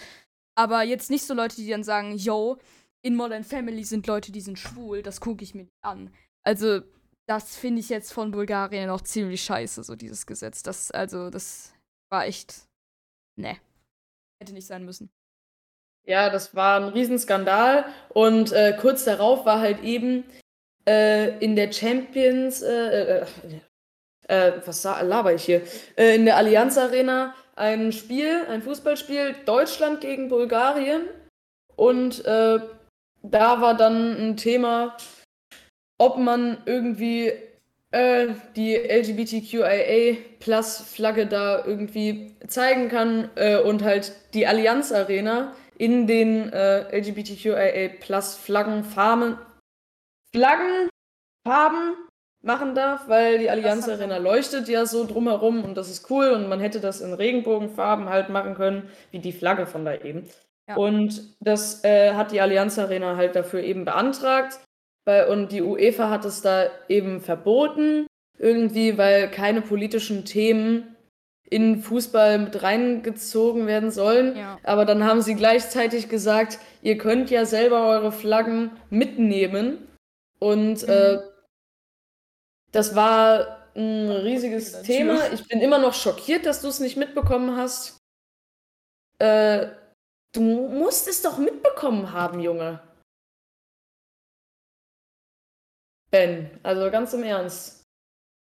Aber 0.55 0.83
jetzt 0.83 1.09
nicht 1.09 1.25
so 1.25 1.33
Leute, 1.33 1.55
die 1.55 1.69
dann 1.69 1.83
sagen, 1.83 2.15
yo, 2.15 2.57
in 3.01 3.15
Modern 3.15 3.43
Family 3.43 3.83
sind 3.83 4.07
Leute, 4.07 4.31
die 4.31 4.41
sind 4.41 4.59
schwul, 4.59 5.01
das 5.01 5.21
gucke 5.21 5.43
ich 5.43 5.55
mir 5.55 5.63
nicht 5.63 5.83
an. 5.83 6.13
Also 6.43 6.81
das 7.27 7.55
finde 7.55 7.79
ich 7.79 7.89
jetzt 7.89 8.11
von 8.11 8.31
Bulgarien 8.31 8.89
auch 8.89 9.01
ziemlich 9.01 9.43
scheiße, 9.43 9.83
so 9.83 9.95
dieses 9.95 10.25
Gesetz. 10.25 10.63
Das, 10.63 10.91
also, 10.91 11.29
das 11.29 11.73
war 12.09 12.25
echt, 12.25 12.65
ne, 13.37 13.57
hätte 14.41 14.53
nicht 14.53 14.67
sein 14.67 14.83
müssen. 14.83 15.09
Ja, 16.05 16.29
das 16.29 16.55
war 16.55 16.81
ein 16.81 16.89
Riesenskandal. 16.89 17.85
Und 18.09 18.51
äh, 18.51 18.75
kurz 18.79 19.05
darauf 19.05 19.45
war 19.45 19.59
halt 19.59 19.81
eben 19.81 20.25
äh, 20.87 21.37
in 21.39 21.55
der 21.55 21.71
Champions, 21.71 22.61
äh, 22.61 23.21
äh, 23.21 23.25
äh 24.27 24.61
was 24.65 24.83
laber 24.83 25.33
ich 25.33 25.45
hier, 25.45 25.61
äh, 25.95 26.15
in 26.15 26.25
der 26.25 26.37
Allianz 26.37 26.77
Arena 26.77 27.35
ein 27.61 27.91
Spiel, 27.91 28.45
ein 28.49 28.63
Fußballspiel, 28.63 29.35
Deutschland 29.45 30.01
gegen 30.01 30.29
Bulgarien. 30.29 31.05
Und 31.75 32.25
da 32.25 32.63
war 33.23 33.77
dann 33.77 34.17
ein 34.17 34.35
Thema, 34.35 34.97
ob 35.99 36.17
man 36.17 36.57
irgendwie 36.65 37.31
die 37.93 38.75
LGBTQIA-Plus-Flagge 38.75 41.27
da 41.27 41.65
irgendwie 41.65 42.35
zeigen 42.47 42.87
kann 42.87 43.29
und 43.65 43.83
halt 43.83 44.13
die 44.33 44.47
Allianz 44.47 44.93
Arena 44.93 45.53
in 45.77 46.07
den 46.07 46.53
äh, 46.53 46.83
LGBTQIA 46.95 47.89
Plus 47.99 48.35
Flaggen, 48.35 48.85
Farben, 51.45 51.95
machen 52.41 52.73
darf, 52.75 53.07
weil 53.07 53.37
die 53.37 53.49
Allianz 53.49 53.87
Arena 53.87 54.17
leuchtet 54.17 54.67
ja 54.67 54.85
so 54.85 55.05
drumherum 55.05 55.63
und 55.63 55.75
das 55.75 55.89
ist 55.89 56.09
cool 56.09 56.31
und 56.31 56.49
man 56.49 56.59
hätte 56.59 56.79
das 56.79 57.01
in 57.01 57.13
Regenbogenfarben 57.13 58.09
halt 58.09 58.29
machen 58.29 58.55
können, 58.55 58.89
wie 59.11 59.19
die 59.19 59.31
Flagge 59.31 59.67
von 59.67 59.85
da 59.85 59.93
eben. 59.93 60.27
Ja. 60.67 60.75
Und 60.75 61.35
das 61.39 61.83
äh, 61.83 62.13
hat 62.13 62.31
die 62.31 62.41
Allianz 62.41 62.79
Arena 62.79 63.15
halt 63.15 63.35
dafür 63.35 63.61
eben 63.61 63.85
beantragt. 63.85 64.59
Weil, 65.05 65.27
und 65.29 65.51
die 65.51 65.63
UEFA 65.63 66.09
hat 66.11 66.25
es 66.25 66.41
da 66.41 66.65
eben 66.87 67.21
verboten, 67.21 68.05
irgendwie, 68.37 68.97
weil 68.97 69.29
keine 69.31 69.61
politischen 69.61 70.25
Themen 70.25 70.95
in 71.49 71.81
Fußball 71.81 72.37
mit 72.37 72.63
reingezogen 72.63 73.67
werden 73.67 73.91
sollen. 73.91 74.37
Ja. 74.37 74.57
Aber 74.63 74.85
dann 74.85 75.03
haben 75.03 75.21
sie 75.21 75.35
gleichzeitig 75.35 76.07
gesagt, 76.07 76.59
ihr 76.81 76.97
könnt 76.97 77.29
ja 77.29 77.45
selber 77.45 77.87
eure 77.87 78.11
Flaggen 78.11 78.71
mitnehmen. 78.89 79.87
Und 80.39 80.83
Mhm. 80.83 80.89
äh, 80.93 81.17
das 82.71 82.95
war 82.95 83.69
ein 83.75 84.09
riesiges. 84.09 84.81
Thema. 84.83 85.31
Ich 85.33 85.47
bin 85.47 85.61
immer 85.61 85.77
noch 85.77 85.93
schockiert, 85.93 86.45
dass 86.45 86.61
du 86.61 86.67
es 86.67 86.79
nicht 86.79 86.97
mitbekommen 86.97 87.55
hast. 87.57 87.97
Äh, 89.19 89.71
du 90.33 90.41
musst 90.41 91.07
es 91.07 91.21
doch 91.21 91.37
mitbekommen 91.37 92.11
haben, 92.11 92.39
Junge. 92.39 92.81
Ben, 96.11 96.59
also 96.63 96.91
ganz 96.91 97.13
im 97.13 97.23
Ernst. 97.23 97.85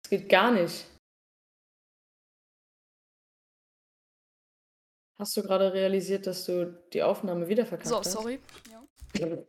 Es 0.04 0.10
geht 0.10 0.28
gar 0.28 0.50
nicht. 0.50 0.84
Hast 5.18 5.34
du 5.36 5.42
gerade 5.42 5.72
realisiert, 5.72 6.26
dass 6.26 6.44
du 6.44 6.66
die 6.92 7.02
Aufnahme 7.02 7.48
wieder 7.48 7.64
verkackt 7.64 7.88
So, 7.88 7.98
hast? 7.98 8.12
sorry. 8.12 8.40
Ja. 8.70 8.82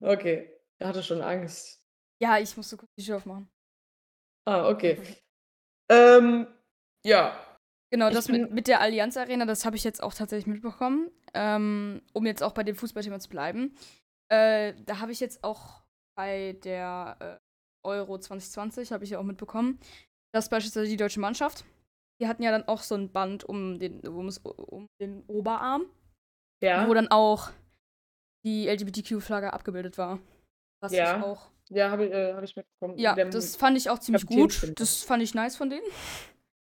Okay, 0.00 0.50
er 0.78 0.88
hatte 0.88 1.02
schon 1.02 1.22
Angst. 1.22 1.80
ja, 2.20 2.38
ich 2.38 2.54
musste 2.56 2.76
kurz 2.76 2.90
die 2.98 3.04
Tür 3.04 3.16
aufmachen. 3.16 3.48
Ah, 4.46 4.68
okay. 4.68 5.00
Ähm, 5.90 6.46
ja. 7.04 7.38
Genau, 7.90 8.08
Ich 8.08 8.14
das 8.14 8.28
mit, 8.28 8.50
mit 8.50 8.66
der 8.66 8.80
Allianz 8.80 9.16
Arena, 9.16 9.44
das 9.46 9.64
habe 9.64 9.76
ich 9.76 9.84
jetzt 9.84 10.02
auch 10.02 10.14
tatsächlich 10.14 10.46
mitbekommen. 10.46 11.10
Ähm, 11.34 12.02
um 12.12 12.26
jetzt 12.26 12.42
auch 12.42 12.52
bei 12.52 12.62
dem 12.62 12.76
Fußballthema 12.76 13.18
zu 13.20 13.28
bleiben. 13.28 13.74
Äh, 14.30 14.74
da 14.84 15.00
habe 15.00 15.12
ich 15.12 15.20
jetzt 15.20 15.42
auch 15.44 15.82
bei 16.16 16.52
der 16.64 17.16
äh, 17.20 17.36
Euro 17.86 18.18
2020, 18.18 18.92
habe 18.92 19.04
ich 19.04 19.10
ja 19.10 19.18
auch 19.18 19.22
mitbekommen, 19.24 19.78
dass 20.32 20.48
beispielsweise 20.48 20.88
die 20.90 20.96
deutsche 20.96 21.20
Mannschaft, 21.20 21.64
die 22.20 22.28
hatten 22.28 22.42
ja 22.42 22.50
dann 22.52 22.66
auch 22.68 22.80
so 22.82 22.94
ein 22.94 23.10
Band 23.12 23.44
um 23.44 23.78
den, 23.78 24.06
ums, 24.06 24.38
um 24.38 24.86
den 25.00 25.24
Oberarm, 25.26 25.86
Ja. 26.62 26.88
wo 26.88 26.94
dann 26.94 27.08
auch 27.08 27.50
die 28.46 28.68
LGBTQ-Flagge 28.68 29.52
abgebildet 29.52 29.98
war. 29.98 30.18
Was 30.82 30.92
Ja. 30.92 31.18
ich 31.18 31.22
auch. 31.24 31.50
Ja, 31.74 31.90
habe 31.90 32.06
ich, 32.06 32.12
äh, 32.12 32.32
hab 32.34 32.42
ich 32.44 32.54
mitbekommen. 32.54 32.96
Ja, 32.98 33.14
das 33.14 33.56
fand 33.56 33.76
ich 33.76 33.90
auch 33.90 33.98
ziemlich 33.98 34.26
gut. 34.26 34.72
Das 34.76 35.02
fand 35.02 35.22
ich 35.22 35.34
nice 35.34 35.56
von 35.56 35.70
denen. 35.70 35.84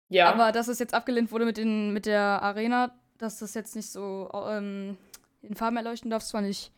ja. 0.09 0.31
Aber 0.31 0.51
dass 0.51 0.67
es 0.67 0.79
jetzt 0.79 0.93
abgelehnt 0.93 1.31
wurde 1.31 1.45
mit, 1.45 1.57
den, 1.57 1.93
mit 1.93 2.05
der 2.05 2.41
Arena, 2.41 2.93
dass 3.17 3.39
das 3.39 3.53
jetzt 3.53 3.75
nicht 3.75 3.89
so 3.89 4.29
ähm, 4.33 4.97
in 5.41 5.55
Farben 5.55 5.77
erleuchten 5.77 6.09
darf, 6.09 6.23
das 6.23 6.31
fand 6.31 6.47
ich, 6.47 6.71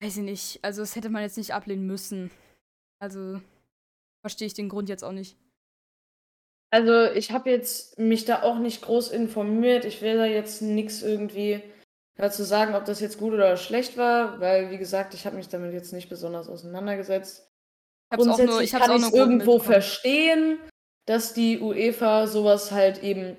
weiß 0.00 0.18
ich 0.18 0.22
nicht. 0.22 0.58
Also, 0.62 0.82
das 0.82 0.94
hätte 0.94 1.10
man 1.10 1.22
jetzt 1.22 1.36
nicht 1.36 1.52
ablehnen 1.52 1.86
müssen. 1.86 2.30
Also, 3.00 3.40
verstehe 4.20 4.46
ich 4.46 4.54
den 4.54 4.68
Grund 4.68 4.88
jetzt 4.88 5.02
auch 5.02 5.12
nicht. 5.12 5.36
Also 6.70 7.04
ich 7.04 7.30
habe 7.30 7.50
jetzt 7.50 8.00
mich 8.00 8.24
da 8.24 8.42
auch 8.42 8.58
nicht 8.58 8.82
groß 8.82 9.12
informiert. 9.12 9.84
Ich 9.84 10.02
will 10.02 10.16
da 10.16 10.24
jetzt 10.24 10.60
nichts 10.60 11.02
irgendwie 11.02 11.62
dazu 12.16 12.42
sagen, 12.44 12.74
ob 12.74 12.84
das 12.84 13.00
jetzt 13.00 13.18
gut 13.18 13.32
oder 13.32 13.56
schlecht 13.56 13.96
war, 13.96 14.40
weil 14.40 14.70
wie 14.70 14.78
gesagt, 14.78 15.14
ich 15.14 15.26
habe 15.26 15.36
mich 15.36 15.48
damit 15.48 15.72
jetzt 15.72 15.92
nicht 15.92 16.08
besonders 16.08 16.48
auseinandergesetzt. 16.48 17.50
Ich 18.10 18.18
hab's 18.18 18.22
auch 18.22 18.26
nur, 18.26 18.36
Grundsätzlich 18.36 18.72
ich 18.74 18.80
kann 18.80 18.96
ich 18.96 19.02
es 19.02 19.12
irgendwo 19.12 19.58
verstehen, 19.58 20.58
dass 21.06 21.34
die 21.34 21.60
UEFA 21.60 22.26
sowas 22.26 22.72
halt 22.72 23.02
eben 23.02 23.36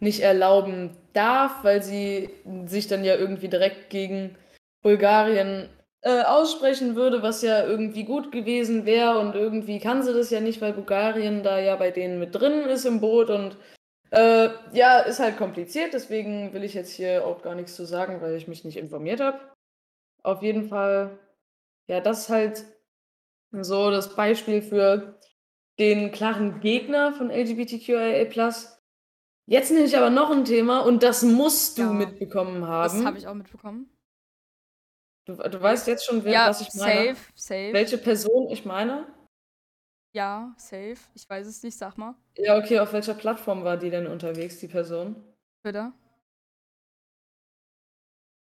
nicht 0.00 0.20
erlauben 0.20 0.96
darf, 1.12 1.62
weil 1.62 1.82
sie 1.82 2.30
sich 2.66 2.88
dann 2.88 3.04
ja 3.04 3.16
irgendwie 3.16 3.48
direkt 3.48 3.90
gegen 3.90 4.36
Bulgarien 4.82 5.68
äh, 6.00 6.22
aussprechen 6.22 6.96
würde, 6.96 7.22
was 7.22 7.42
ja 7.42 7.64
irgendwie 7.64 8.04
gut 8.04 8.32
gewesen 8.32 8.84
wäre. 8.84 9.18
Und 9.18 9.34
irgendwie 9.34 9.78
kann 9.78 10.02
sie 10.02 10.12
das 10.12 10.30
ja 10.30 10.40
nicht, 10.40 10.60
weil 10.60 10.72
Bulgarien 10.72 11.42
da 11.42 11.58
ja 11.60 11.76
bei 11.76 11.90
denen 11.90 12.18
mit 12.18 12.34
drin 12.34 12.62
ist 12.62 12.84
im 12.84 13.00
Boot. 13.00 13.30
Und 13.30 13.56
äh, 14.12 14.50
ja, 14.72 15.00
ist 15.00 15.20
halt 15.20 15.36
kompliziert, 15.38 15.92
deswegen 15.94 16.52
will 16.52 16.64
ich 16.64 16.74
jetzt 16.74 16.92
hier 16.92 17.26
auch 17.26 17.42
gar 17.42 17.54
nichts 17.54 17.74
zu 17.74 17.84
sagen, 17.86 18.20
weil 18.20 18.34
ich 18.36 18.46
mich 18.46 18.64
nicht 18.64 18.76
informiert 18.76 19.20
habe. 19.20 19.40
Auf 20.22 20.42
jeden 20.42 20.68
Fall, 20.68 21.18
ja, 21.88 22.00
das 22.00 22.20
ist 22.20 22.28
halt 22.28 22.64
so 23.50 23.90
das 23.90 24.14
Beispiel 24.14 24.62
für 24.62 25.18
den 25.78 26.12
klaren 26.12 26.60
Gegner 26.60 27.12
von 27.14 27.30
LGBTQIA+. 27.30 28.26
Jetzt 29.46 29.70
nehme 29.72 29.84
ich 29.86 29.96
aber 29.96 30.10
noch 30.10 30.30
ein 30.30 30.44
Thema 30.44 30.80
und 30.80 31.02
das 31.02 31.22
musst 31.22 31.78
du 31.78 31.82
Ja. 31.82 31.92
mitbekommen 31.92 32.66
haben. 32.66 32.82
Das 32.98 33.04
habe 33.04 33.18
ich 33.18 33.26
auch 33.26 33.34
mitbekommen. 33.34 33.90
Du, 35.24 35.36
du 35.36 35.60
weißt 35.60 35.86
jetzt 35.86 36.04
schon, 36.04 36.24
wer, 36.24 36.32
ja, 36.32 36.48
was 36.48 36.60
ich 36.60 36.74
meine. 36.74 37.14
safe, 37.14 37.32
safe. 37.34 37.72
Welche 37.72 37.98
Person 37.98 38.48
ich 38.50 38.64
meine? 38.64 39.06
Ja, 40.14 40.54
safe. 40.58 40.98
Ich 41.14 41.28
weiß 41.28 41.46
es 41.46 41.62
nicht, 41.62 41.76
sag 41.76 41.96
mal. 41.96 42.14
Ja, 42.36 42.58
okay, 42.58 42.78
auf 42.80 42.92
welcher 42.92 43.14
Plattform 43.14 43.64
war 43.64 43.76
die 43.76 43.90
denn 43.90 44.06
unterwegs, 44.06 44.58
die 44.58 44.68
Person? 44.68 45.16
Bitte. 45.62 45.92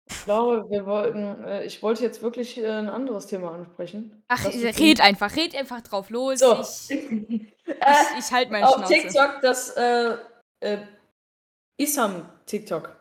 Ich 0.09 0.25
glaube, 0.25 0.69
wir 0.71 0.87
wollten, 0.87 1.45
äh, 1.45 1.65
ich 1.65 1.83
wollte 1.83 2.03
jetzt 2.03 2.23
wirklich 2.23 2.59
äh, 2.59 2.67
ein 2.67 2.89
anderes 2.89 3.27
Thema 3.27 3.53
ansprechen. 3.53 4.23
Ach, 4.29 4.45
Was 4.45 4.55
red 4.81 5.01
einfach, 5.01 5.37
red 5.37 5.55
einfach 5.55 5.83
drauf 5.83 6.11
los. 6.11 6.41
So. 6.41 6.61
Ich, 6.61 6.91
ich, 6.91 7.55
ich 8.19 8.33
halt 8.33 8.51
meine 8.51 8.67
auf 8.67 8.75
Schnauze. 8.77 8.93
TikTok 8.93 9.41
das 9.43 9.71
äh, 9.77 10.17
äh, 10.61 10.79
Isam 11.77 12.29
TikTok. 12.47 12.97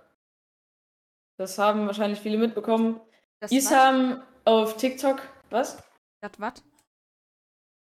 Das 1.37 1.57
haben 1.57 1.87
wahrscheinlich 1.87 2.19
viele 2.19 2.37
mitbekommen. 2.37 2.99
Das 3.39 3.51
Isam 3.51 4.21
auf 4.45 4.77
TikTok, 4.77 5.21
was? 5.49 5.77
Was? 5.77 5.83
Das 6.21 6.31
was? 6.39 6.63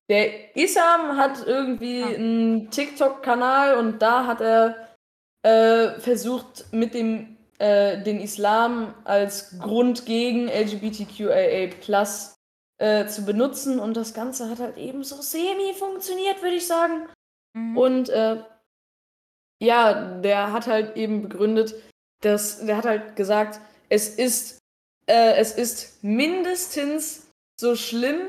Der 0.09 0.55
Isam 0.55 1.17
hat 1.17 1.45
irgendwie 1.47 2.03
Ah. 2.03 2.07
einen 2.07 2.69
TikTok-Kanal 2.71 3.77
und 3.77 4.01
da 4.01 4.25
hat 4.27 4.41
er 4.41 4.95
äh, 5.43 5.99
versucht, 5.99 6.65
mit 6.71 6.93
dem 6.93 7.37
äh, 7.59 8.01
den 8.03 8.19
Islam 8.19 8.93
als 9.05 9.57
Grund 9.59 10.05
gegen 10.05 10.47
LGBTQIA 10.49 11.69
äh, 12.79 13.07
zu 13.07 13.25
benutzen 13.25 13.79
und 13.79 13.95
das 13.95 14.13
Ganze 14.13 14.49
hat 14.49 14.59
halt 14.59 14.77
eben 14.77 15.03
so 15.03 15.21
semi 15.21 15.73
funktioniert, 15.73 16.41
würde 16.41 16.55
ich 16.55 16.67
sagen. 16.67 17.07
Mhm. 17.53 17.77
Und 17.77 18.09
äh, 18.09 18.43
ja, 19.61 20.19
der 20.19 20.51
hat 20.51 20.67
halt 20.67 20.97
eben 20.97 21.21
begründet, 21.21 21.75
dass 22.21 22.65
der 22.65 22.77
hat 22.77 22.85
halt 22.85 23.15
gesagt, 23.15 23.61
es 23.89 24.09
ist 24.09 24.59
äh, 25.07 25.35
es 25.35 25.53
ist 25.53 26.03
mindestens 26.03 27.29
so 27.59 27.75
schlimm, 27.75 28.27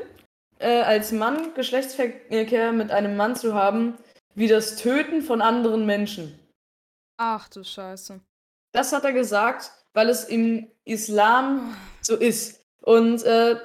äh, 0.58 0.82
als 0.82 1.12
Mann 1.12 1.54
Geschlechtsverkehr 1.54 2.72
mit 2.72 2.90
einem 2.90 3.16
Mann 3.16 3.36
zu 3.36 3.54
haben, 3.54 3.96
wie 4.34 4.48
das 4.48 4.76
Töten 4.76 5.22
von 5.22 5.42
anderen 5.42 5.86
Menschen. 5.86 6.38
Ach 7.16 7.48
du 7.48 7.62
Scheiße. 7.62 8.20
Das 8.72 8.92
hat 8.92 9.04
er 9.04 9.12
gesagt, 9.12 9.70
weil 9.92 10.08
es 10.08 10.24
im 10.24 10.68
Islam 10.84 11.76
so 12.00 12.16
ist. 12.16 12.64
Und 12.82 13.22
äh, 13.24 13.56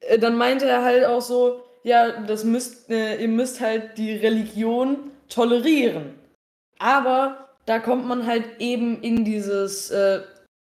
äh, 0.00 0.18
dann 0.18 0.36
meinte 0.36 0.66
er 0.66 0.82
halt 0.82 1.04
auch 1.04 1.20
so, 1.20 1.62
ja, 1.84 2.22
das 2.22 2.44
müsst, 2.44 2.90
äh, 2.90 3.20
ihr 3.20 3.28
müsst 3.28 3.60
halt 3.60 3.98
die 3.98 4.16
Religion 4.16 5.10
tolerieren. 5.28 6.18
Aber 6.78 7.48
da 7.66 7.78
kommt 7.78 8.06
man 8.06 8.26
halt 8.26 8.60
eben 8.60 9.02
in 9.02 9.24
dieses 9.24 9.90
äh, 9.90 10.22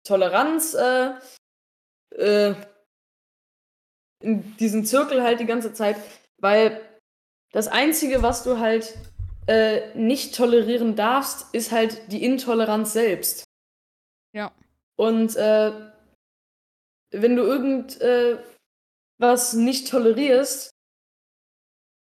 Toleranz, 0.04 0.74
äh, 0.74 1.10
äh, 2.16 2.54
in 4.20 4.56
diesen 4.56 4.84
Zirkel 4.84 5.22
halt 5.22 5.40
die 5.40 5.46
ganze 5.46 5.72
Zeit, 5.72 5.96
weil 6.38 6.80
das 7.52 7.68
Einzige, 7.68 8.22
was 8.22 8.44
du 8.44 8.58
halt 8.58 8.94
äh, 9.46 9.94
nicht 9.94 10.34
tolerieren 10.36 10.94
darfst, 10.94 11.52
ist 11.54 11.72
halt 11.72 12.12
die 12.12 12.24
Intoleranz 12.24 12.92
selbst. 12.92 13.44
Ja. 14.32 14.52
Und 14.96 15.34
äh, 15.36 15.72
wenn 17.10 17.36
du 17.36 17.42
irgend 17.42 18.00
äh, 18.00 18.38
nicht 19.54 19.88
tolerierst, 19.88 20.70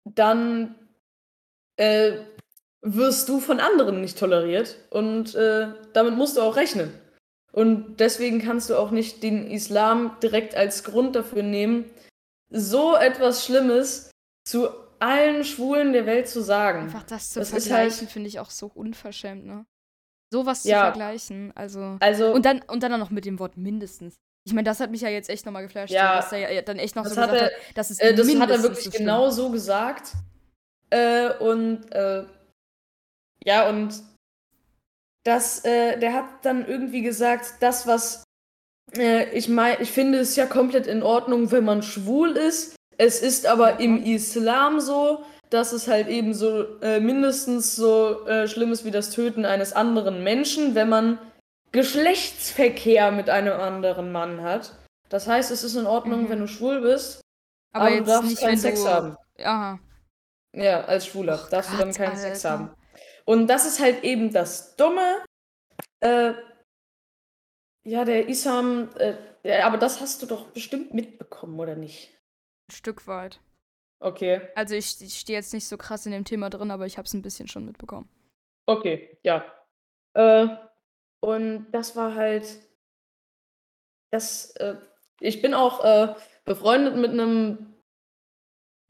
dann 0.05 0.75
äh, 1.77 2.19
wirst 2.81 3.29
du 3.29 3.39
von 3.39 3.59
anderen 3.59 4.01
nicht 4.01 4.19
toleriert 4.19 4.77
und 4.89 5.33
äh, 5.35 5.73
damit 5.93 6.15
musst 6.15 6.37
du 6.37 6.41
auch 6.41 6.55
rechnen. 6.55 6.93
Und 7.55 7.99
deswegen 7.99 8.41
kannst 8.41 8.69
du 8.69 8.77
auch 8.77 8.89
nicht 8.91 9.21
den 9.21 9.49
Islam 9.49 10.17
direkt 10.23 10.55
als 10.55 10.83
Grund 10.83 11.15
dafür 11.15 11.43
nehmen, 11.43 11.85
so 12.49 12.95
etwas 12.95 13.45
Schlimmes 13.45 14.09
zu 14.47 14.69
allen 14.99 15.43
Schwulen 15.43 15.93
der 15.93 16.05
Welt 16.05 16.27
zu 16.27 16.41
sagen. 16.41 16.83
Einfach 16.83 17.03
das 17.03 17.29
zu 17.29 17.39
Das 17.39 17.51
ist 17.51 17.67
vergleichen, 17.67 17.99
halt- 18.01 18.11
finde 18.11 18.27
ich 18.29 18.39
auch 18.39 18.49
so 18.49 18.71
unverschämt, 18.73 19.45
ne? 19.45 19.65
Sowas 20.31 20.63
zu 20.63 20.69
Ja. 20.69 20.81
vergleichen, 20.85 21.51
also. 21.55 21.97
Also, 21.99 22.33
Und 22.33 22.45
dann, 22.45 22.61
und 22.63 22.81
dann 22.81 22.91
auch 22.93 22.97
noch 22.97 23.11
mit 23.11 23.25
dem 23.25 23.37
Wort 23.37 23.55
mindestens. 23.55 24.15
Ich 24.45 24.53
meine, 24.53 24.65
das 24.65 24.79
hat 24.79 24.89
mich 24.89 25.01
ja 25.01 25.09
jetzt 25.09 25.29
echt 25.29 25.45
nochmal 25.45 25.61
geflasht, 25.63 25.93
Ja. 25.93 26.15
dass 26.15 26.31
er 26.31 26.51
ja 26.51 26.61
dann 26.63 26.79
echt 26.79 26.95
noch 26.95 27.03
Das 27.03 27.13
so 27.13 27.21
hat 27.21 27.31
gesagt 27.31 27.51
er- 27.51 27.57
hat, 27.69 27.77
das 27.77 27.91
ist 27.91 28.01
Äh, 28.01 28.15
das 28.15 28.27
hat 28.35 28.49
er 28.49 28.63
wirklich 28.63 28.85
so 28.85 28.89
genau 28.91 29.29
so 29.29 29.51
gesagt. 29.51 30.13
Äh, 30.89 31.33
und 31.37 31.91
äh, 31.91 32.25
ja, 33.45 33.69
und 33.69 33.93
das, 35.23 35.63
äh, 35.65 35.97
der 35.99 36.13
hat 36.13 36.25
dann 36.43 36.65
irgendwie 36.67 37.01
gesagt, 37.01 37.55
das, 37.61 37.87
was 37.87 38.23
äh, 38.97 39.29
ich 39.31 39.47
meine, 39.49 39.81
ich 39.81 39.91
finde 39.91 40.19
es 40.19 40.35
ja 40.35 40.45
komplett 40.45 40.87
in 40.87 41.03
Ordnung, 41.03 41.51
wenn 41.51 41.65
man 41.65 41.81
schwul 41.81 42.31
ist. 42.31 42.75
Es 42.97 43.21
ist 43.21 43.45
aber 43.47 43.79
im 43.79 44.03
Islam 44.03 44.79
so, 44.79 45.23
dass 45.49 45.71
es 45.71 45.87
halt 45.87 46.07
eben 46.07 46.33
so 46.33 46.79
äh, 46.81 46.99
mindestens 46.99 47.75
so 47.75 48.25
äh, 48.27 48.47
schlimm 48.47 48.71
ist 48.71 48.85
wie 48.85 48.91
das 48.91 49.09
Töten 49.11 49.45
eines 49.45 49.73
anderen 49.73 50.23
Menschen, 50.23 50.75
wenn 50.75 50.89
man 50.89 51.17
Geschlechtsverkehr 51.71 53.11
mit 53.11 53.29
einem 53.29 53.59
anderen 53.59 54.11
Mann 54.11 54.41
hat. 54.41 54.73
Das 55.09 55.27
heißt, 55.27 55.51
es 55.51 55.63
ist 55.63 55.75
in 55.75 55.85
Ordnung, 55.87 56.23
Mhm. 56.23 56.29
wenn 56.29 56.39
du 56.39 56.47
schwul 56.47 56.81
bist, 56.81 57.21
aber, 57.73 57.87
aber, 57.87 57.97
du 57.97 58.03
darfst 58.03 58.29
nicht, 58.29 58.41
keinen 58.41 58.57
Sex 58.57 58.83
du, 58.83 58.89
haben. 58.89 59.15
Aha. 59.43 59.79
Ja, 60.55 60.81
als 60.85 61.07
Schwuler 61.07 61.35
Och 61.35 61.49
darfst 61.49 61.73
du 61.73 61.77
dann 61.77 61.89
Gott, 61.89 61.97
keinen 61.97 62.15
Sex 62.17 62.45
Alter. 62.45 62.59
haben. 62.59 62.75
Und 63.25 63.47
das 63.47 63.65
ist 63.65 63.79
halt 63.79 64.03
eben 64.03 64.31
das 64.31 64.75
Dumme. 64.75 65.23
Äh, 66.01 66.33
ja, 67.85 68.05
der 68.05 68.29
Isam, 68.29 68.89
äh, 68.97 69.61
aber 69.61 69.77
das 69.77 69.99
hast 70.01 70.21
du 70.21 70.25
doch 70.25 70.51
bestimmt 70.51 70.93
mitbekommen, 70.93 71.59
oder 71.59 71.75
nicht? 71.75 72.09
Ein 72.69 72.75
Stück 72.75 73.07
weit. 73.07 73.41
Okay, 74.01 74.41
Also 74.55 74.75
ich, 74.75 75.01
ich 75.01 75.17
stehe 75.17 75.39
jetzt 75.39 75.53
nicht 75.53 75.67
so 75.67 75.77
krass 75.77 76.05
in 76.05 76.11
dem 76.11 76.25
Thema 76.25 76.49
drin, 76.49 76.71
aber 76.71 76.85
ich 76.85 76.97
habe 76.97 77.05
es 77.05 77.13
ein 77.13 77.21
bisschen 77.21 77.47
schon 77.47 77.65
mitbekommen. 77.65 78.09
okay, 78.67 79.17
ja. 79.23 79.45
Äh, 80.13 80.47
und 81.21 81.71
das 81.71 81.95
war 81.95 82.13
halt, 82.15 82.45
das, 84.11 84.51
äh, 84.57 84.75
ich 85.21 85.41
bin 85.41 85.53
auch 85.53 85.83
äh, 85.85 86.15
befreundet 86.43 86.97
mit 86.97 87.11
einem 87.11 87.73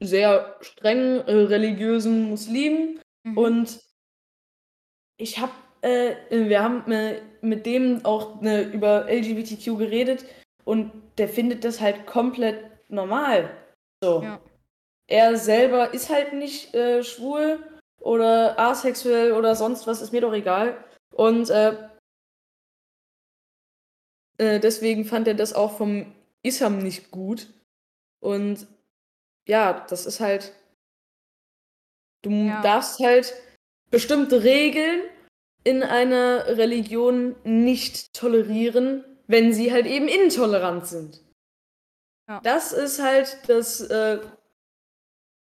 sehr 0.02 0.56
streng 0.60 1.20
äh, 1.20 1.32
religiösen 1.32 2.28
Muslim. 2.28 3.00
Mhm. 3.22 3.38
Und 3.38 3.83
ich 5.16 5.38
habe, 5.38 5.52
äh, 5.82 6.14
wir 6.30 6.62
haben 6.62 6.90
äh, 6.90 7.22
mit 7.40 7.66
dem 7.66 8.04
auch 8.04 8.40
ne, 8.40 8.62
über 8.62 9.06
LGBTQ 9.08 9.78
geredet 9.78 10.24
und 10.64 10.92
der 11.18 11.28
findet 11.28 11.64
das 11.64 11.80
halt 11.80 12.06
komplett 12.06 12.64
normal. 12.88 13.50
So. 14.02 14.22
Ja. 14.22 14.40
Er 15.06 15.36
selber 15.36 15.92
ist 15.92 16.08
halt 16.10 16.32
nicht 16.32 16.74
äh, 16.74 17.02
schwul 17.04 17.58
oder 18.00 18.58
asexuell 18.58 19.32
oder 19.32 19.54
sonst 19.54 19.86
was, 19.86 20.00
ist 20.00 20.12
mir 20.12 20.20
doch 20.22 20.32
egal. 20.32 20.82
Und 21.12 21.50
äh, 21.50 21.76
äh, 24.38 24.58
deswegen 24.60 25.04
fand 25.04 25.28
er 25.28 25.34
das 25.34 25.52
auch 25.52 25.76
vom 25.76 26.12
Islam 26.42 26.78
nicht 26.78 27.10
gut. 27.10 27.48
Und 28.20 28.66
ja, 29.46 29.84
das 29.88 30.06
ist 30.06 30.20
halt. 30.20 30.52
Du 32.22 32.30
Ja. 32.30 32.62
darfst 32.62 32.98
halt 33.00 33.34
bestimmte 33.94 34.42
Regeln 34.42 35.02
in 35.62 35.82
einer 35.82 36.46
Religion 36.58 37.36
nicht 37.44 38.12
tolerieren, 38.12 39.04
wenn 39.26 39.52
sie 39.52 39.72
halt 39.72 39.86
eben 39.86 40.08
intolerant 40.08 40.86
sind. 40.86 41.24
Ja. 42.28 42.40
Das 42.40 42.72
ist 42.72 43.00
halt 43.00 43.38
das 43.48 43.80
äh, 43.80 44.20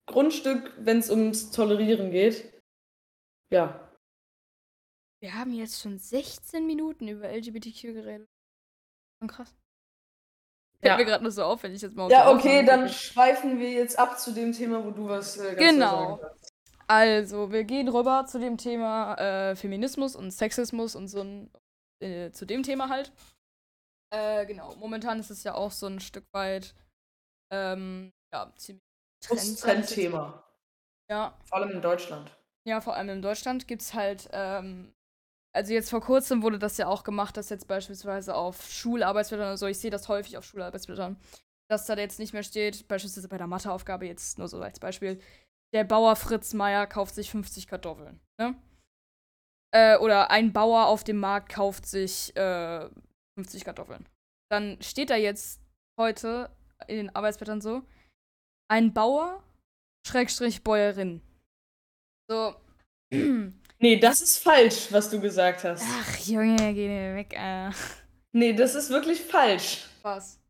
Grundstück, 0.06 0.72
wenn 0.78 0.98
es 0.98 1.10
ums 1.10 1.50
Tolerieren 1.50 2.10
geht. 2.10 2.52
Ja. 3.50 3.90
Wir 5.20 5.34
haben 5.34 5.52
jetzt 5.52 5.80
schon 5.82 5.98
16 5.98 6.66
Minuten 6.66 7.08
über 7.08 7.28
LGBTQ 7.28 7.82
geredet. 7.94 8.28
Schon 9.20 9.28
krass. 9.28 9.54
Ja. 10.82 10.94
Fällt 10.94 10.98
mir 10.98 11.12
gerade 11.12 11.24
nur 11.24 11.32
so 11.32 11.42
auf, 11.42 11.62
wenn 11.62 11.74
ich 11.74 11.82
jetzt 11.82 11.96
mal 11.96 12.10
Ja, 12.10 12.30
okay, 12.30 12.64
dann 12.64 12.88
schweifen 12.88 13.58
wir 13.58 13.70
jetzt 13.70 13.98
ab 13.98 14.20
zu 14.20 14.32
dem 14.32 14.52
Thema, 14.52 14.84
wo 14.84 14.90
du 14.90 15.08
was 15.08 15.36
äh, 15.38 15.54
ganz 15.54 15.58
Genau. 15.58 16.20
Also, 16.88 17.50
wir 17.50 17.64
gehen 17.64 17.88
rüber 17.88 18.26
zu 18.26 18.38
dem 18.38 18.56
Thema 18.56 19.14
äh, 19.16 19.56
Feminismus 19.56 20.14
und 20.14 20.30
Sexismus 20.30 20.94
und 20.94 21.08
so 21.08 21.20
ein, 21.22 21.50
äh, 22.00 22.30
zu 22.30 22.46
dem 22.46 22.62
Thema 22.62 22.88
halt. 22.88 23.12
Äh, 24.12 24.46
genau, 24.46 24.76
momentan 24.76 25.18
ist 25.18 25.30
es 25.30 25.42
ja 25.42 25.54
auch 25.54 25.72
so 25.72 25.86
ein 25.86 25.98
Stück 25.98 26.24
weit 26.32 26.74
ähm, 27.52 28.12
ja, 28.32 28.52
ziemlich 28.56 28.82
Trend, 29.20 29.60
Trendthema. 29.60 30.44
Ja, 31.10 31.36
Vor 31.44 31.58
allem 31.58 31.70
in 31.70 31.82
Deutschland. 31.82 32.36
Ja, 32.66 32.80
vor 32.80 32.94
allem 32.94 33.08
in 33.08 33.22
Deutschland 33.22 33.68
gibt 33.68 33.82
es 33.82 33.94
halt, 33.94 34.28
ähm, 34.32 34.92
also 35.54 35.72
jetzt 35.72 35.90
vor 35.90 36.00
kurzem 36.00 36.42
wurde 36.42 36.58
das 36.58 36.76
ja 36.76 36.88
auch 36.88 37.04
gemacht, 37.04 37.36
dass 37.36 37.48
jetzt 37.48 37.68
beispielsweise 37.68 38.34
auf 38.34 38.68
Schularbeitsblättern 38.68 39.46
oder 39.48 39.56
so, 39.56 39.66
ich 39.66 39.78
sehe 39.78 39.90
das 39.90 40.08
häufig 40.08 40.36
auf 40.36 40.44
Schularbeitsblättern, 40.44 41.16
dass 41.70 41.86
da 41.86 41.96
jetzt 41.96 42.18
nicht 42.18 42.32
mehr 42.32 42.42
steht, 42.42 42.88
beispielsweise 42.88 43.28
bei 43.28 43.38
der 43.38 43.46
Matheaufgabe 43.46 44.06
jetzt 44.06 44.38
nur 44.38 44.48
so 44.48 44.60
als 44.60 44.80
Beispiel, 44.80 45.20
der 45.72 45.84
Bauer 45.84 46.16
Fritz 46.16 46.54
Meier 46.54 46.86
kauft 46.86 47.14
sich 47.14 47.30
50 47.30 47.66
Kartoffeln, 47.66 48.20
ne? 48.38 48.54
Äh, 49.74 49.98
oder 49.98 50.30
ein 50.30 50.52
Bauer 50.52 50.86
auf 50.86 51.04
dem 51.04 51.18
Markt 51.18 51.50
kauft 51.52 51.86
sich 51.86 52.34
äh, 52.36 52.88
50 53.38 53.64
Kartoffeln. 53.64 54.08
Dann 54.50 54.80
steht 54.80 55.10
da 55.10 55.16
jetzt 55.16 55.60
heute 56.00 56.50
in 56.86 56.96
den 56.96 57.14
Arbeitsblättern 57.14 57.60
so, 57.60 57.82
ein 58.68 58.92
Bauer, 58.92 59.42
Schrägstrich 60.06 60.62
Bäuerin. 60.62 61.20
So. 62.30 62.54
Nee, 63.78 63.98
das 63.98 64.22
ist 64.22 64.38
falsch, 64.38 64.90
was 64.90 65.10
du 65.10 65.20
gesagt 65.20 65.62
hast. 65.64 65.84
Ach, 65.86 66.18
Junge, 66.20 66.56
geh 66.72 66.88
mir 66.88 67.14
weg, 67.14 67.34
äh. 67.36 67.70
Nee, 68.32 68.54
das 68.54 68.74
ist 68.74 68.88
wirklich 68.88 69.20
falsch. 69.20 69.86
Was? 70.00 70.40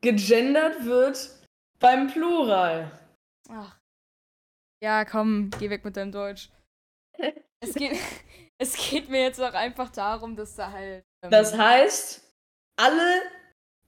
Gegendert 0.00 0.82
wird 0.86 1.30
beim 1.78 2.06
Plural. 2.06 2.90
Ach. 3.50 3.78
Ja, 4.84 5.06
komm, 5.06 5.48
geh 5.58 5.70
weg 5.70 5.82
mit 5.82 5.96
deinem 5.96 6.12
Deutsch. 6.12 6.50
es, 7.60 7.72
geht, 7.80 7.92
es 8.58 8.76
geht 8.76 9.08
mir 9.08 9.22
jetzt 9.22 9.40
auch 9.40 9.54
einfach 9.54 9.88
darum, 9.88 10.36
dass 10.36 10.56
da 10.56 10.70
halt. 10.70 11.02
ähm, 11.22 11.30
Das 11.30 11.56
heißt, 11.56 12.22
alle 12.76 13.22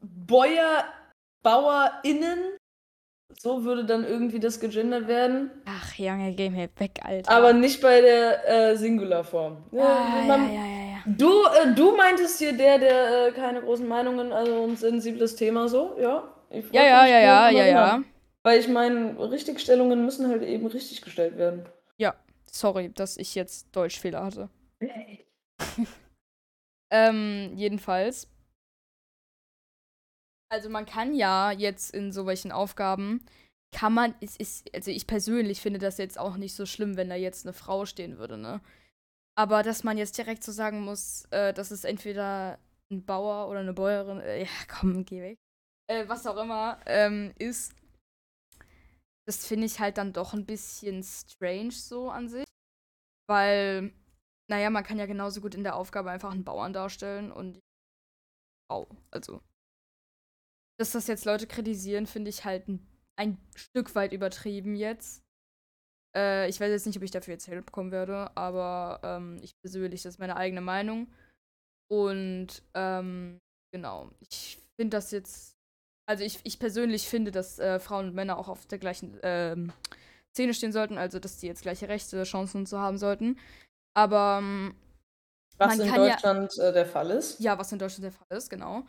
Bäuer, 0.01 0.85
BauerInnen, 1.43 2.57
so 3.39 3.63
würde 3.65 3.85
dann 3.85 4.05
irgendwie 4.05 4.41
das 4.41 4.59
gegendert 4.59 5.07
werden, 5.07 5.51
Ach, 5.67 5.93
Junge, 5.99 6.33
geh 6.35 6.49
mir 6.49 6.71
weg, 6.79 6.93
Alter. 7.03 7.31
aber 7.31 7.53
nicht 7.53 7.83
bei 7.83 8.01
der 8.01 8.49
äh, 8.49 8.77
Singularform. 8.79 9.65
Ja, 9.73 9.83
Ah, 9.83 10.17
ja, 10.21 10.25
man- 10.25 10.55
ja, 10.55 10.65
ja, 10.65 10.91
ja. 10.93 11.03
Du, 11.05 11.45
äh, 11.45 11.75
du 11.75 11.95
meintest 11.95 12.39
hier 12.39 12.57
der, 12.57 12.79
der 12.79 13.27
äh, 13.27 13.33
keine 13.33 13.61
großen 13.61 13.87
Meinungen, 13.87 14.33
also 14.33 14.65
ein 14.67 14.77
sensibles 14.77 15.37
Thema 15.37 15.69
so, 15.69 15.95
ja? 16.01 16.33
Ja, 16.73 16.83
ja, 16.85 17.07
ja, 17.07 17.19
ja, 17.21 17.51
ja, 17.51 17.67
ja. 17.67 18.03
Weil 18.47 18.61
ich 18.61 18.69
meine, 18.69 19.19
Richtigstellungen 19.31 20.05
müssen 20.05 20.29
halt 20.29 20.43
eben 20.43 20.67
richtig 20.67 21.03
gestellt 21.03 21.37
werden. 21.37 21.67
Sorry, 22.57 22.91
dass 22.91 23.17
ich 23.17 23.35
jetzt 23.35 23.75
Deutschfehler 23.75 24.25
hatte. 24.25 24.49
Ähm, 26.89 27.51
jedenfalls. 27.57 28.29
Also 30.49 30.71
man 30.71 30.87
kann 30.87 31.17
ja 31.17 31.51
jetzt 31.51 31.93
in 31.93 32.13
so 32.13 32.27
welchen 32.27 32.53
Aufgaben, 32.53 33.27
kann 33.73 33.93
man, 33.93 34.15
es 34.21 34.37
ist, 34.37 34.73
also 34.73 34.93
ich 34.93 35.09
persönlich 35.09 35.61
finde 35.61 35.81
das 35.81 35.99
jetzt 35.99 36.17
auch 36.17 36.37
nicht 36.37 36.55
so 36.55 36.65
schlimm, 36.65 36.97
wenn 36.97 37.09
da 37.09 37.17
jetzt 37.17 37.45
eine 37.45 37.53
Frau 37.53 37.87
stehen 37.87 38.19
würde, 38.19 38.39
ne? 38.39 38.61
Aber 39.37 39.65
dass 39.65 39.83
man 39.83 39.99
jetzt 39.99 40.17
direkt 40.17 40.45
so 40.45 40.53
sagen 40.53 40.83
muss, 40.83 41.25
äh, 41.33 41.53
dass 41.53 41.73
es 41.73 41.83
entweder 41.83 42.61
ein 42.93 43.05
Bauer 43.05 43.49
oder 43.51 43.59
eine 43.59 43.73
Bäuerin, 43.73 44.21
äh, 44.21 44.43
ja 44.43 44.49
komm, 44.69 45.05
geh 45.05 45.23
weg, 45.23 45.39
äh, 45.89 46.07
was 46.07 46.25
auch 46.25 46.37
immer, 46.37 46.79
ähm, 46.87 47.33
ist, 47.37 47.75
das 49.27 49.47
finde 49.47 49.67
ich 49.67 49.81
halt 49.81 49.99
dann 49.99 50.13
doch 50.13 50.33
ein 50.35 50.47
bisschen 50.47 51.03
strange 51.03 51.73
so 51.73 52.11
an 52.11 52.29
sich. 52.29 52.47
Weil 53.29 53.93
naja, 54.49 54.71
man 54.71 54.85
kann 54.85 54.99
ja 54.99 55.07
genauso 55.07 55.41
gut 55.41 55.55
in 55.55 55.65
der 55.65 55.77
Aufgabe 55.77 56.11
einfach 56.11 56.33
einen 56.33 56.45
Bauern 56.45 56.73
darstellen 56.73 57.33
und 57.33 57.61
Frau. 58.69 58.89
Also. 59.11 59.41
Dass 60.79 60.93
das 60.93 61.07
jetzt 61.07 61.25
Leute 61.25 61.47
kritisieren, 61.47 62.07
finde 62.07 62.31
ich 62.31 62.45
halt 62.45 62.69
ein, 62.69 62.87
ein 63.19 63.39
Stück 63.57 63.95
weit 63.95 64.13
übertrieben 64.13 64.77
jetzt. 64.77 65.25
Äh, 66.15 66.49
ich 66.49 66.61
weiß 66.61 66.71
jetzt 66.71 66.87
nicht, 66.87 66.97
ob 66.97 67.03
ich 67.03 67.11
dafür 67.11 67.35
jetzt 67.35 67.47
Hilfe 67.47 67.63
bekommen 67.63 67.93
werde, 67.93 68.37
aber 68.37 69.01
ähm, 69.03 69.39
ich 69.43 69.59
persönlich, 69.61 70.03
das 70.03 70.15
ist 70.15 70.19
meine 70.21 70.37
eigene 70.37 70.61
Meinung. 70.61 71.13
Und 71.91 72.63
ähm, 72.75 73.41
genau, 73.73 74.11
ich 74.21 74.59
finde 74.77 74.97
das 74.97 75.11
jetzt. 75.11 75.56
Also 76.09 76.23
ich, 76.25 76.41
ich 76.45 76.59
persönlich 76.59 77.09
finde, 77.09 77.31
dass 77.33 77.59
äh, 77.59 77.81
Frauen 77.81 78.07
und 78.09 78.15
Männer 78.15 78.39
auch 78.39 78.49
auf 78.49 78.67
der 78.67 78.79
gleichen 78.79 79.19
ähm, 79.23 79.73
Szene 80.33 80.55
stehen 80.55 80.73
sollten, 80.73 80.99
also 80.99 81.19
dass 81.19 81.39
die 81.39 81.47
jetzt 81.47 81.63
gleiche 81.63 81.89
Rechte, 81.89 82.23
Chancen 82.25 82.59
und 82.59 82.69
so 82.69 82.79
haben 82.79 82.99
sollten. 82.99 83.39
Aber 83.95 84.39
ähm, 84.41 84.75
Was 85.59 85.79
in 85.79 85.89
kann 85.89 86.03
ja- 86.05 86.11
Deutschland 86.13 86.57
äh, 86.59 86.73
der 86.73 86.87
Fall 86.87 87.11
ist. 87.11 87.41
ja, 87.41 87.59
was 87.59 87.73
in 87.73 87.79
Deutschland 87.79 88.05
der 88.05 88.13
Fall 88.13 88.37
ist, 88.37 88.51
genau. 88.51 88.85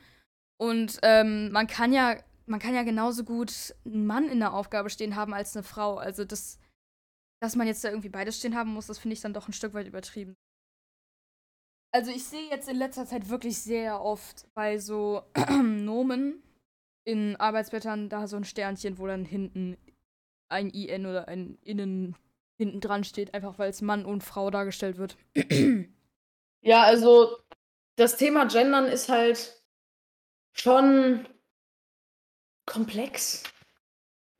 Und 0.59 0.99
ähm, 1.03 1.51
man 1.51 1.65
kann 1.67 1.91
ja, 1.93 2.17
man 2.45 2.59
kann 2.59 2.75
ja 2.75 2.83
genauso 2.83 3.23
gut 3.23 3.73
einen 3.85 4.05
Mann 4.05 4.29
in 4.29 4.39
der 4.39 4.53
Aufgabe 4.53 4.89
stehen 4.89 5.15
haben 5.15 5.33
als 5.33 5.55
eine 5.55 5.63
Frau. 5.63 5.97
Also 5.97 6.23
das, 6.25 6.59
dass 7.41 7.55
man 7.55 7.67
jetzt 7.67 7.83
da 7.83 7.89
irgendwie 7.89 8.09
beides 8.09 8.37
stehen 8.37 8.55
haben 8.55 8.73
muss, 8.73 8.87
das 8.87 8.99
finde 8.99 9.13
ich 9.13 9.21
dann 9.21 9.33
doch 9.33 9.47
ein 9.47 9.53
Stück 9.53 9.73
weit 9.73 9.87
übertrieben. 9.87 10.35
Also 11.93 12.11
ich 12.11 12.25
sehe 12.25 12.49
jetzt 12.49 12.67
in 12.69 12.75
letzter 12.77 13.05
Zeit 13.07 13.29
wirklich 13.29 13.59
sehr 13.59 14.01
oft 14.01 14.47
bei 14.53 14.77
so 14.77 15.23
Nomen 15.63 16.43
in 17.07 17.37
Arbeitsblättern 17.37 18.09
da 18.09 18.27
so 18.27 18.35
ein 18.35 18.43
Sternchen, 18.43 18.97
wo 18.97 19.07
dann 19.07 19.23
hinten 19.23 19.77
ein 20.49 20.69
IN 20.69 21.05
oder 21.05 21.27
ein 21.29 21.57
Innen 21.61 22.15
hinten 22.59 22.81
dran 22.81 23.05
steht, 23.05 23.33
einfach 23.33 23.57
weil 23.57 23.69
es 23.69 23.81
Mann 23.81 24.03
und 24.03 24.23
Frau 24.23 24.49
dargestellt 24.51 24.97
wird. 24.97 25.17
Ja, 26.61 26.83
also 26.83 27.37
das 27.95 28.17
Thema 28.17 28.45
Gendern 28.45 28.85
ist 28.85 29.07
halt 29.09 29.61
schon 30.53 31.27
komplex 32.65 33.43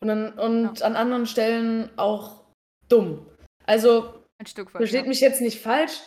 und 0.01 0.09
an, 0.09 0.33
und 0.37 0.79
Ja. 0.79 0.85
an 0.85 0.95
anderen 0.95 1.25
Stellen 1.25 1.89
auch 1.97 2.43
dumm. 2.89 3.29
Also 3.65 4.25
weit. 4.39 4.49
versteht 4.71 5.03
ja. 5.03 5.07
mich 5.07 5.21
jetzt 5.21 5.39
nicht 5.39 5.61
falsch. 5.61 6.01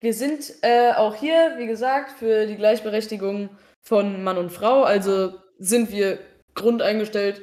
Wir 0.00 0.12
sind 0.12 0.52
äh, 0.62 0.92
auch 0.92 1.14
hier, 1.14 1.54
wie 1.56 1.66
gesagt, 1.66 2.10
für 2.10 2.46
die 2.46 2.56
Gleichberechtigung 2.56 3.48
von 3.80 4.22
Mann 4.22 4.36
und 4.36 4.50
Frau. 4.50 4.82
Also 4.82 5.40
sind 5.62 5.92
wir 5.92 6.18
grundeingestellt 6.54 7.42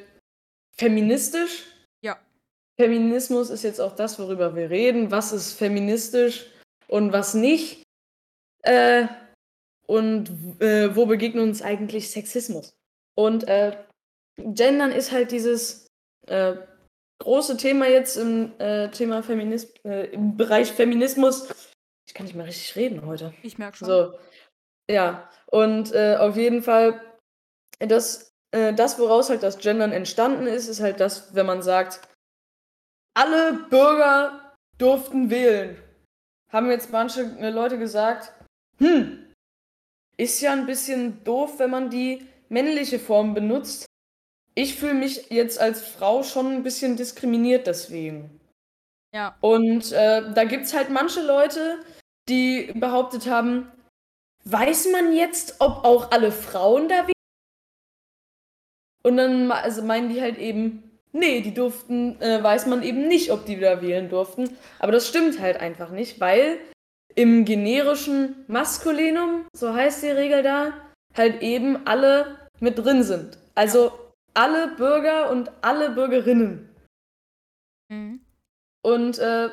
feministisch. 0.78 1.66
Ja. 2.02 2.20
Feminismus 2.80 3.50
ist 3.50 3.64
jetzt 3.64 3.80
auch 3.80 3.96
das, 3.96 4.20
worüber 4.20 4.56
wir 4.56 4.70
reden. 4.70 5.12
Was 5.12 5.32
ist 5.32 5.54
feministisch 5.54 6.48
und 6.88 7.12
was 7.14 7.34
nicht? 7.34 7.84
Äh, 8.64 9.08
und 9.88 10.30
äh, 10.62 10.96
wo 10.96 11.06
begegnet 11.06 11.44
uns 11.44 11.62
eigentlich 11.62 12.12
Sexismus? 12.12 12.72
Und 13.16 13.48
äh, 13.48 13.76
Gendern 14.38 14.92
ist 14.92 15.12
halt 15.12 15.32
dieses 15.32 15.88
äh, 16.28 16.56
große 17.20 17.58
Thema 17.58 17.88
jetzt 17.88 18.18
im 18.18 18.54
äh, 18.60 18.90
Thema 18.92 19.24
Feminismus, 19.24 19.74
äh, 19.84 20.08
im 20.12 20.38
Bereich 20.38 20.72
Feminismus. 20.72 21.50
Ich 22.08 22.14
kann 22.14 22.26
nicht 22.26 22.36
mehr 22.36 22.46
richtig 22.46 22.76
reden 22.76 23.06
heute. 23.06 23.34
Ich 23.44 23.58
merke 23.58 23.78
schon. 23.78 23.88
So, 23.88 24.20
ja, 24.90 25.30
und 25.48 25.94
äh, 25.94 26.16
auf 26.18 26.38
jeden 26.38 26.62
Fall, 26.62 27.02
das, 27.80 28.34
äh, 28.52 28.74
das, 28.74 29.00
woraus 29.00 29.30
halt 29.30 29.44
das 29.44 29.58
Gendern 29.58 29.92
entstanden 29.92 30.48
ist, 30.48 30.68
ist 30.68 30.82
halt 30.82 31.00
das, 31.00 31.34
wenn 31.36 31.46
man 31.46 31.62
sagt, 31.62 32.02
alle 33.14 33.54
Bürger 33.70 34.56
durften 34.78 35.30
wählen. 35.30 35.78
Haben 36.52 36.70
jetzt 36.72 36.92
manche 36.92 37.22
äh, 37.40 37.50
Leute 37.50 37.78
gesagt, 37.78 38.34
hm, 38.78 39.34
ist 40.18 40.42
ja 40.42 40.54
ein 40.54 40.66
bisschen 40.66 41.24
doof, 41.24 41.60
wenn 41.60 41.70
man 41.70 41.90
die 41.90 42.26
männliche 42.50 43.00
Form 43.00 43.34
benutzt. 43.34 43.86
Ich 44.56 44.76
fühle 44.76 44.96
mich 44.96 45.30
jetzt 45.30 45.60
als 45.60 45.82
Frau 45.82 46.24
schon 46.24 46.48
ein 46.48 46.64
bisschen 46.64 46.98
diskriminiert 46.98 47.68
deswegen. 47.68 48.40
Ja. 49.14 49.38
Und 49.42 49.92
äh, 49.92 50.34
da 50.34 50.44
gibt 50.44 50.66
es 50.66 50.74
halt 50.74 50.90
manche 50.90 51.22
Leute, 51.26 51.80
die 52.28 52.72
behauptet 52.76 53.28
haben, 53.28 53.72
weiß 54.44 54.90
man 54.92 55.14
jetzt, 55.14 55.56
ob 55.60 55.86
auch 55.86 56.12
alle 56.12 56.32
Frauen 56.32 56.88
da 56.88 57.08
wählen? 57.08 57.14
Und 59.04 59.18
dann 59.18 59.52
also 59.52 59.82
meinen 59.82 60.10
die 60.10 60.22
halt 60.22 60.38
eben, 60.38 60.84
nee, 61.12 61.42
die 61.42 61.54
durften, 61.54 62.20
äh, 62.22 62.44
weiß 62.44 62.66
man 62.68 62.84
eben 62.84 63.08
nicht, 63.08 63.32
ob 63.32 63.46
die 63.46 63.60
da 63.60 63.82
wählen 63.82 64.10
durften. 64.10 64.50
Aber 64.80 64.92
das 64.92 65.08
stimmt 65.08 65.40
halt 65.40 65.58
einfach 65.58 65.90
nicht, 65.90 66.20
weil 66.20 66.58
im 67.16 67.46
generischen 67.46 68.46
Maskulinum, 68.48 69.46
so 69.54 69.74
heißt 69.74 70.04
die 70.04 70.10
Regel 70.10 70.44
da, 70.44 70.74
halt 71.16 71.42
eben 71.42 71.88
alle 71.88 72.38
mit 72.60 72.78
drin 72.78 73.04
sind. 73.04 73.38
Also 73.56 73.92
alle 74.34 74.76
Bürger 74.76 75.32
und 75.32 75.52
alle 75.62 75.90
Bürgerinnen. 75.92 76.70
Mhm. 77.90 78.22
Und 78.82 79.18
äh, 79.20 79.50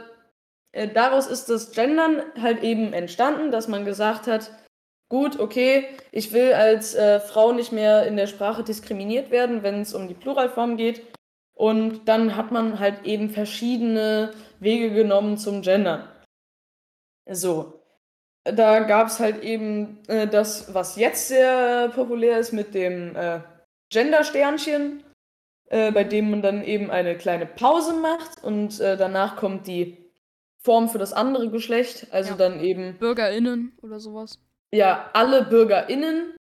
äh, 0.72 0.88
daraus 0.88 1.26
ist 1.26 1.48
das 1.48 1.72
Gendern 1.72 2.22
halt 2.40 2.62
eben 2.62 2.92
entstanden, 2.92 3.50
dass 3.50 3.68
man 3.68 3.84
gesagt 3.84 4.26
hat, 4.26 4.50
gut, 5.08 5.38
okay, 5.38 5.88
ich 6.12 6.32
will 6.32 6.52
als 6.52 6.94
äh, 6.94 7.20
Frau 7.20 7.52
nicht 7.52 7.72
mehr 7.72 8.06
in 8.06 8.16
der 8.16 8.26
Sprache 8.26 8.62
diskriminiert 8.62 9.30
werden, 9.30 9.62
wenn 9.62 9.80
es 9.80 9.94
um 9.94 10.08
die 10.08 10.14
Pluralform 10.14 10.76
geht. 10.76 11.02
Und 11.54 12.06
dann 12.06 12.36
hat 12.36 12.52
man 12.52 12.78
halt 12.78 13.04
eben 13.04 13.30
verschiedene 13.30 14.34
Wege 14.60 14.90
genommen 14.90 15.38
zum 15.38 15.62
Gendern. 15.62 16.08
So. 17.30 17.72
Da 18.44 18.80
gab 18.80 19.08
es 19.08 19.18
halt 19.18 19.42
eben 19.42 20.02
äh, 20.06 20.28
das, 20.28 20.72
was 20.72 20.96
jetzt 20.96 21.26
sehr 21.26 21.88
populär 21.88 22.38
ist 22.38 22.52
mit 22.52 22.74
dem 22.74 23.16
äh, 23.16 23.40
Gender-Sternchen, 23.90 25.02
äh, 25.68 25.90
bei 25.90 26.04
dem 26.04 26.30
man 26.30 26.42
dann 26.42 26.62
eben 26.62 26.90
eine 26.90 27.16
kleine 27.16 27.46
Pause 27.46 27.94
macht 27.94 28.44
und 28.44 28.78
äh, 28.80 28.96
danach 28.96 29.34
kommt 29.36 29.66
die 29.66 30.12
Form 30.62 30.88
für 30.88 30.98
das 30.98 31.12
andere 31.12 31.50
Geschlecht, 31.50 32.06
also 32.12 32.32
Ja. 32.32 32.36
dann 32.36 32.60
eben 32.60 32.98
BürgerInnen 32.98 33.76
oder 33.82 33.98
sowas. 33.98 34.38
Ja 34.76 35.10
alle 35.14 35.44
BürgerInnen, 35.44 36.36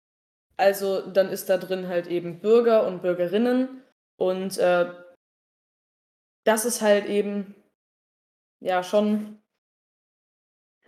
also 0.57 1.01
dann 1.01 1.29
ist 1.29 1.49
da 1.49 1.57
drin 1.57 1.87
halt 1.87 2.07
eben 2.07 2.39
Bürger 2.39 2.85
und 2.87 3.01
Bürgerinnen 3.01 3.83
und 4.19 4.57
äh, 4.57 4.91
das 6.45 6.65
ist 6.65 6.81
halt 6.81 7.05
eben 7.05 7.55
ja 8.61 8.83
schon 8.83 9.41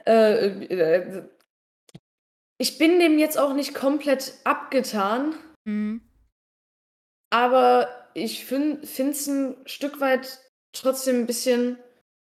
äh, 0.05 0.47
äh, 0.65 1.23
ich 2.57 2.77
bin 2.77 2.99
dem 2.99 3.17
jetzt 3.19 3.37
auch 3.37 3.53
nicht 3.53 3.73
komplett 3.73 4.33
abgetan, 4.43 5.35
Mhm. 5.67 6.01
aber 7.31 7.89
ich 8.13 8.45
finde 8.45 8.81
es 8.83 9.27
ein 9.27 9.57
Stück 9.65 9.99
weit 9.99 10.39
trotzdem 10.73 11.21
ein 11.21 11.25
bisschen 11.25 11.79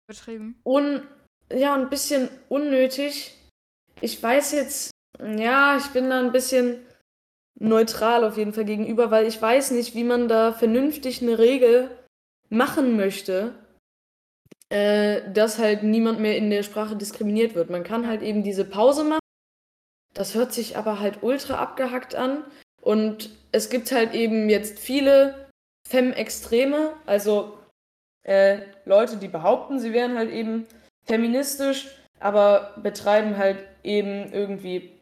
Betrieben. 0.08 0.60
un 0.66 1.06
ja, 1.52 1.76
ein 1.76 1.90
bisschen 1.90 2.30
unnötig. 2.50 3.38
Ich 4.02 4.24
weiß 4.24 4.54
jetzt, 4.54 4.92
ja, 5.20 5.78
ich 5.78 5.88
bin 5.88 6.10
da 6.10 6.20
ein 6.20 6.32
bisschen 6.32 6.86
neutral 7.60 8.24
auf 8.24 8.38
jeden 8.38 8.54
Fall 8.54 8.66
gegenüber, 8.66 9.12
weil 9.12 9.28
ich 9.28 9.42
weiß 9.42 9.72
nicht, 9.72 9.96
wie 9.96 10.04
man 10.04 10.28
da 10.28 10.54
vernünftig 10.54 11.22
eine 11.22 11.38
Regel 11.38 11.90
machen 12.50 12.96
möchte, 12.96 13.54
äh, 14.70 15.22
dass 15.32 15.60
halt 15.60 15.84
niemand 15.84 16.20
mehr 16.20 16.38
in 16.38 16.50
der 16.50 16.64
Sprache 16.64 16.96
diskriminiert 16.96 17.56
wird. 17.56 17.70
Man 17.70 17.84
kann 17.84 18.08
halt 18.08 18.22
eben 18.22 18.44
diese 18.44 18.66
Pause 18.66 19.04
machen. 19.04 19.20
Das 20.14 20.36
hört 20.36 20.54
sich 20.54 20.78
aber 20.78 21.00
halt 21.00 21.22
ultra 21.22 21.56
abgehackt 21.56 22.16
an. 22.16 22.44
Und 22.82 23.30
es 23.52 23.70
gibt 23.70 23.92
halt 23.92 24.14
eben 24.14 24.50
jetzt 24.50 24.80
viele 24.80 25.50
Fem-Extreme, 25.88 26.94
also 27.06 27.58
äh, 28.24 28.60
Leute, 28.86 29.18
die 29.18 29.28
behaupten, 29.28 29.80
sie 29.80 29.94
wären 29.94 30.18
halt 30.18 30.32
eben 30.32 30.66
feministisch, 31.06 31.88
aber 32.20 32.74
betreiben 32.78 33.38
halt 33.38 33.60
eben 33.84 34.32
irgendwie 34.34 34.93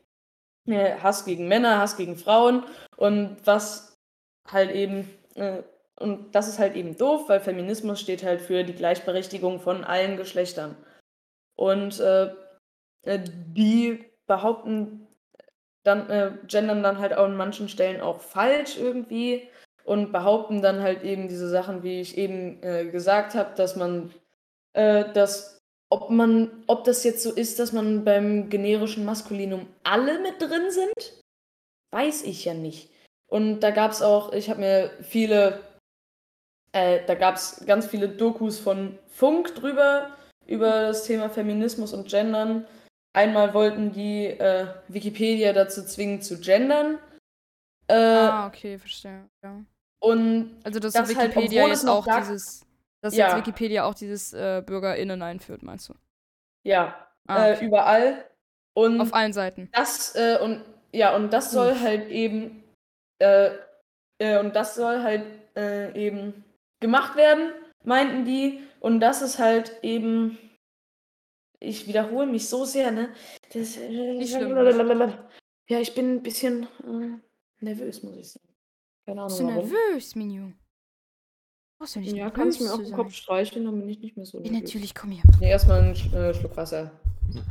Hass 0.68 1.26
gegen 1.26 1.48
Männer, 1.48 1.80
Hass 1.80 1.98
gegen 1.98 2.16
Frauen 2.16 2.64
und 2.98 3.38
was 3.46 3.98
halt 4.48 4.72
eben, 4.72 5.10
äh, 5.36 5.64
und 6.00 6.34
das 6.36 6.48
ist 6.48 6.60
halt 6.60 6.76
eben 6.76 6.98
doof, 6.98 7.30
weil 7.30 7.40
Feminismus 7.40 8.00
steht 8.00 8.24
halt 8.24 8.42
für 8.42 8.64
die 8.64 8.74
Gleichberechtigung 8.74 9.60
von 9.60 9.84
allen 9.84 10.18
Geschlechtern. 10.18 10.76
Und 11.56 12.00
äh, 12.00 12.32
äh, 13.04 13.20
die 13.24 14.06
behaupten 14.28 15.08
dann, 15.84 16.10
äh, 16.10 16.32
gendern 16.48 16.84
dann 16.84 17.00
halt 17.00 17.14
auch 17.14 17.26
an 17.26 17.36
manchen 17.36 17.70
Stellen 17.70 18.02
auch 18.02 18.22
falsch 18.22 18.78
irgendwie 18.78 19.48
und 19.84 20.12
behaupten 20.12 20.62
dann 20.62 20.82
halt 20.82 21.04
eben 21.04 21.28
diese 21.28 21.50
Sachen, 21.50 21.84
wie 21.84 22.02
ich 22.02 22.18
eben 22.18 22.62
äh, 22.64 22.86
gesagt 22.86 23.36
habe, 23.36 23.56
dass 23.56 23.76
man, 23.76 24.14
äh, 24.74 25.12
dass, 25.14 25.61
ob 25.92 26.10
man, 26.10 26.64
ob 26.68 26.86
das 26.86 27.04
jetzt 27.04 27.22
so 27.22 27.32
ist, 27.32 27.60
dass 27.60 27.74
man 27.74 28.06
beim 28.06 28.50
generischen 28.50 29.04
Maskulinum 29.04 29.68
alle 29.84 30.22
mit 30.22 30.42
drin 30.42 30.72
sind, 30.72 31.22
weiß 31.94 32.24
ich 32.24 32.46
ja 32.46 32.54
nicht. 32.54 32.90
Und 33.28 33.60
da 33.60 33.72
gab 33.72 33.92
es 33.92 34.02
auch, 34.02 34.32
ich 34.32 34.50
habe 34.50 34.62
mir 34.62 34.92
viele, 35.02 35.62
äh, 36.72 37.06
da 37.06 37.16
gab 37.16 37.36
es 37.36 37.64
ganz 37.66 37.88
viele 37.88 38.08
Dokus 38.08 38.58
von 38.58 38.98
Funk 39.10 39.54
drüber, 39.56 40.16
über 40.48 40.88
das 40.88 41.04
Thema 41.04 41.30
Feminismus 41.30 41.94
und 41.94 42.10
Gendern. 42.10 42.66
Einmal 43.14 43.54
wollten 43.54 43.92
die 43.92 44.28
äh, 44.28 44.68
Wikipedia 44.88 45.52
dazu 45.52 45.84
zwingen 45.84 46.22
zu 46.22 46.40
gendern. 46.40 47.00
Äh, 47.88 47.96
ah, 47.96 48.48
okay, 48.48 48.80
verstehe. 48.80 49.30
Ja. 49.44 49.62
Und 50.00 50.58
Also, 50.64 50.80
dass 50.80 50.94
das 50.94 51.14
halt, 51.16 51.36
Wikipedia 51.36 51.66
es 51.66 51.82
jetzt 51.82 51.90
auch 51.90 52.08
dieses. 52.08 52.66
Dass 53.02 53.16
Ja. 53.16 53.28
jetzt 53.30 53.38
Wikipedia 53.38 53.84
auch 53.86 53.94
dieses 53.96 54.34
äh, 54.34 54.62
BürgerInnen 54.66 55.22
einführt, 55.22 55.64
meinst 55.64 55.90
du? 55.90 55.94
ja, 56.64 57.08
Ah, 57.28 57.50
äh, 57.50 57.56
okay. 57.56 57.66
überall. 57.66 58.26
Und 58.74 59.00
Auf 59.02 59.14
allen 59.14 59.34
Seiten. 59.34 59.70
das 59.74 60.16
äh, 60.16 60.38
und 60.42 60.64
ja 60.94 61.16
und 61.16 61.32
das 61.34 61.52
soll 61.52 61.72
Uff. 61.74 61.82
halt 61.82 62.10
eben 62.10 62.64
äh, 63.20 63.52
äh, 64.20 64.40
und 64.40 64.56
das 64.56 64.76
soll 64.76 65.02
halt 65.04 65.26
äh, 65.56 65.94
eben 65.96 66.44
gemacht 66.80 67.16
werden, 67.16 67.52
meinten 67.84 68.26
die. 68.26 68.62
Und 68.80 69.00
das 69.02 69.22
ist 69.22 69.38
halt 69.40 69.78
eben 69.84 70.38
ich 71.60 71.88
wiederhole 71.88 72.26
mich 72.26 72.50
so 72.50 72.66
sehr, 72.66 72.92
ne? 72.92 73.14
Das, 73.54 73.78
Nicht 73.78 74.34
schlimm. 74.34 75.14
Ja, 75.70 75.80
ich 75.80 75.94
bin 75.94 76.16
ein 76.16 76.24
bisschen 76.24 76.68
nervös, 77.60 78.02
muss 78.04 78.16
ich 78.18 78.32
sagen. 78.32 78.48
Keine 79.06 79.24
Bist 79.26 79.40
Ahnung 79.42 79.54
du 79.54 79.56
warum. 79.62 79.70
nervös, 79.72 80.16
Mignon? 80.16 80.56
Brauchst 81.82 81.96
du 81.96 82.00
nicht 82.00 82.16
Ja, 82.16 82.30
kannst 82.30 82.60
du 82.60 82.64
mir 82.66 82.74
auf 82.74 82.78
den 82.78 82.86
sein. 82.90 82.96
Kopf 82.96 83.12
streicheln, 83.16 83.66
dann 83.66 83.80
bin 83.80 83.90
ich 83.90 83.98
nicht 83.98 84.16
mehr 84.16 84.24
so 84.28 84.38
Ja, 84.38 84.44
nervös. 84.52 84.62
natürlich, 84.62 84.94
komm 84.94 85.10
her. 85.14 85.24
Nee, 85.40 85.50
erstmal 85.50 85.80
einen 85.82 85.96
Sch 85.96 86.14
äh, 86.14 86.32
Schluck 86.32 86.56
Wasser. 86.56 86.92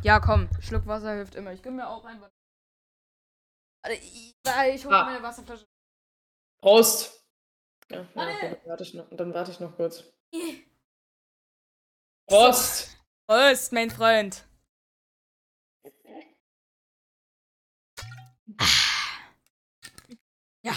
Ja, 0.05 0.21
komm, 0.21 0.49
Schluck 0.61 0.87
Wasser 0.87 1.15
hilft 1.17 1.35
immer. 1.35 1.53
Ich 1.53 1.61
gebe 1.65 1.75
mir 1.75 1.89
auch 1.89 2.05
ein. 2.05 2.21
Warte, 2.21 3.97
ich, 3.97 4.37
ich 4.75 4.85
hole 4.87 4.97
Ah. 4.97 5.05
meine 5.07 5.21
Wasserflasche. 5.21 5.67
Prost! 6.63 7.27
Ja, 7.91 8.03
ja 8.03 8.09
Warte. 8.15 8.33
okay, 8.37 8.51
dann 8.61 8.69
warte 8.71 8.83
ich 8.85 8.95
noch, 8.95 9.07
dann 9.11 9.35
warte 9.35 9.51
ich 9.51 9.59
noch 9.59 9.75
kurz. 9.75 10.05
Prost! 12.29 12.97
Prost, 13.27 13.73
mein 13.73 13.91
Freund. 13.91 14.47
Ja. 20.63 20.75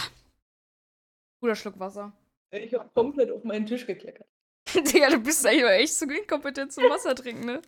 Guter 1.39 1.55
Schluck 1.55 1.77
Wasser. 1.79 2.13
Ich 2.53 2.73
hab 2.73 2.93
komplett 2.93 3.31
auf 3.31 3.43
meinen 3.43 3.65
Tisch 3.65 3.85
gekleckert. 3.87 4.27
Digga, 4.75 5.09
du 5.09 5.19
bist 5.19 5.45
eigentlich 5.45 5.63
echt 5.65 5.95
zu 5.95 6.05
inkompetent 6.05 6.71
zum 6.71 6.83
Wasser 6.85 7.15
trinken, 7.15 7.45
ne? 7.45 7.61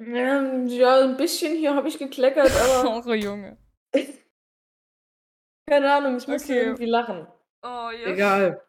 Ja, 0.00 1.00
ein 1.02 1.16
bisschen 1.16 1.56
hier 1.56 1.74
habe 1.74 1.88
ich 1.88 1.98
gekleckert, 1.98 2.50
aber 2.84 3.04
Oh, 3.06 3.12
Junge. 3.12 3.56
keine 5.68 5.92
Ahnung, 5.92 6.16
ich 6.16 6.26
musste 6.28 6.52
Okay. 6.52 6.62
irgendwie 6.62 6.86
lachen. 6.86 7.26
Oh, 7.62 7.90
ja. 7.90 8.06
Egal. 8.06 8.62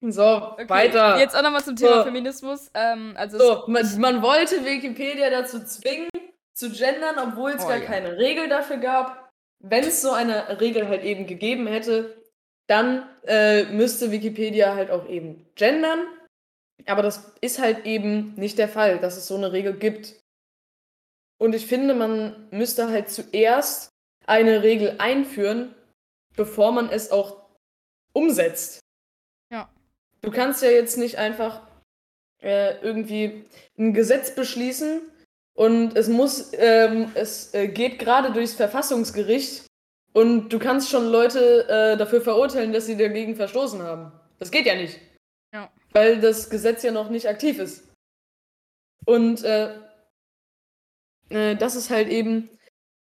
So, 0.00 0.52
Okay, 0.52 0.68
weiter. 0.68 1.18
Jetzt 1.18 1.36
auch 1.36 1.42
nochmal 1.42 1.62
zum 1.64 1.76
Thema 1.76 1.98
So. 1.98 2.04
Feminismus. 2.04 2.70
Ähm, 2.74 3.14
also 3.16 3.38
So, 3.38 3.64
man, 3.66 4.00
man 4.00 4.22
wollte 4.22 4.64
Wikipedia 4.64 5.28
dazu 5.28 5.62
zwingen, 5.64 6.08
zu 6.54 6.70
gendern, 6.70 7.18
obwohl 7.18 7.50
es 7.52 7.64
Oh, 7.64 7.68
gar 7.68 7.78
ja. 7.78 7.84
keine 7.84 8.16
Regel 8.16 8.48
dafür 8.48 8.78
gab. 8.78 9.28
Wenn 9.60 9.84
es 9.84 10.00
so 10.00 10.12
eine 10.12 10.60
Regel 10.60 10.88
halt 10.88 11.02
eben 11.02 11.26
gegeben 11.26 11.66
hätte, 11.66 12.22
dann 12.68 13.08
äh, 13.26 13.64
müsste 13.64 14.12
Wikipedia 14.12 14.74
halt 14.74 14.90
auch 14.90 15.08
eben 15.08 15.44
gendern. 15.56 16.00
Aber 16.86 17.02
das 17.02 17.32
ist 17.40 17.58
halt 17.58 17.86
eben 17.86 18.34
nicht 18.36 18.58
der 18.58 18.68
Fall, 18.68 18.98
dass 18.98 19.16
es 19.16 19.26
so 19.26 19.36
eine 19.36 19.52
Regel 19.52 19.74
gibt. 19.74 20.14
Und 21.38 21.54
ich 21.54 21.66
finde, 21.66 21.94
man 21.94 22.48
müsste 22.50 22.88
halt 22.88 23.10
zuerst 23.10 23.90
eine 24.26 24.62
Regel 24.62 24.96
einführen, 24.98 25.74
bevor 26.36 26.72
man 26.72 26.90
es 26.90 27.10
auch 27.10 27.48
umsetzt. 28.12 28.80
Ja. 29.50 29.70
Du 30.20 30.30
kannst 30.30 30.62
ja 30.62 30.70
jetzt 30.70 30.98
nicht 30.98 31.16
einfach 31.16 31.66
äh, 32.42 32.78
irgendwie 32.80 33.44
ein 33.78 33.94
Gesetz 33.94 34.34
beschließen 34.34 35.00
und 35.54 35.96
es 35.96 36.08
muss, 36.08 36.52
ähm, 36.54 37.10
es 37.14 37.54
äh, 37.54 37.68
geht 37.68 37.98
gerade 37.98 38.32
durchs 38.32 38.54
Verfassungsgericht 38.54 39.67
und 40.18 40.48
du 40.48 40.58
kannst 40.58 40.90
schon 40.90 41.06
Leute 41.12 41.68
äh, 41.68 41.96
dafür 41.96 42.20
verurteilen, 42.20 42.72
dass 42.72 42.86
sie 42.86 42.96
dagegen 42.96 43.36
verstoßen 43.36 43.80
haben. 43.80 44.10
Das 44.40 44.50
geht 44.50 44.66
ja 44.66 44.74
nicht. 44.74 44.98
Ja. 45.54 45.70
Weil 45.92 46.20
das 46.20 46.50
Gesetz 46.50 46.82
ja 46.82 46.90
noch 46.90 47.08
nicht 47.08 47.28
aktiv 47.28 47.60
ist. 47.60 47.86
Und 49.06 49.44
äh, 49.44 49.76
äh, 51.28 51.54
das 51.54 51.76
ist 51.76 51.90
halt 51.90 52.08
eben, 52.08 52.50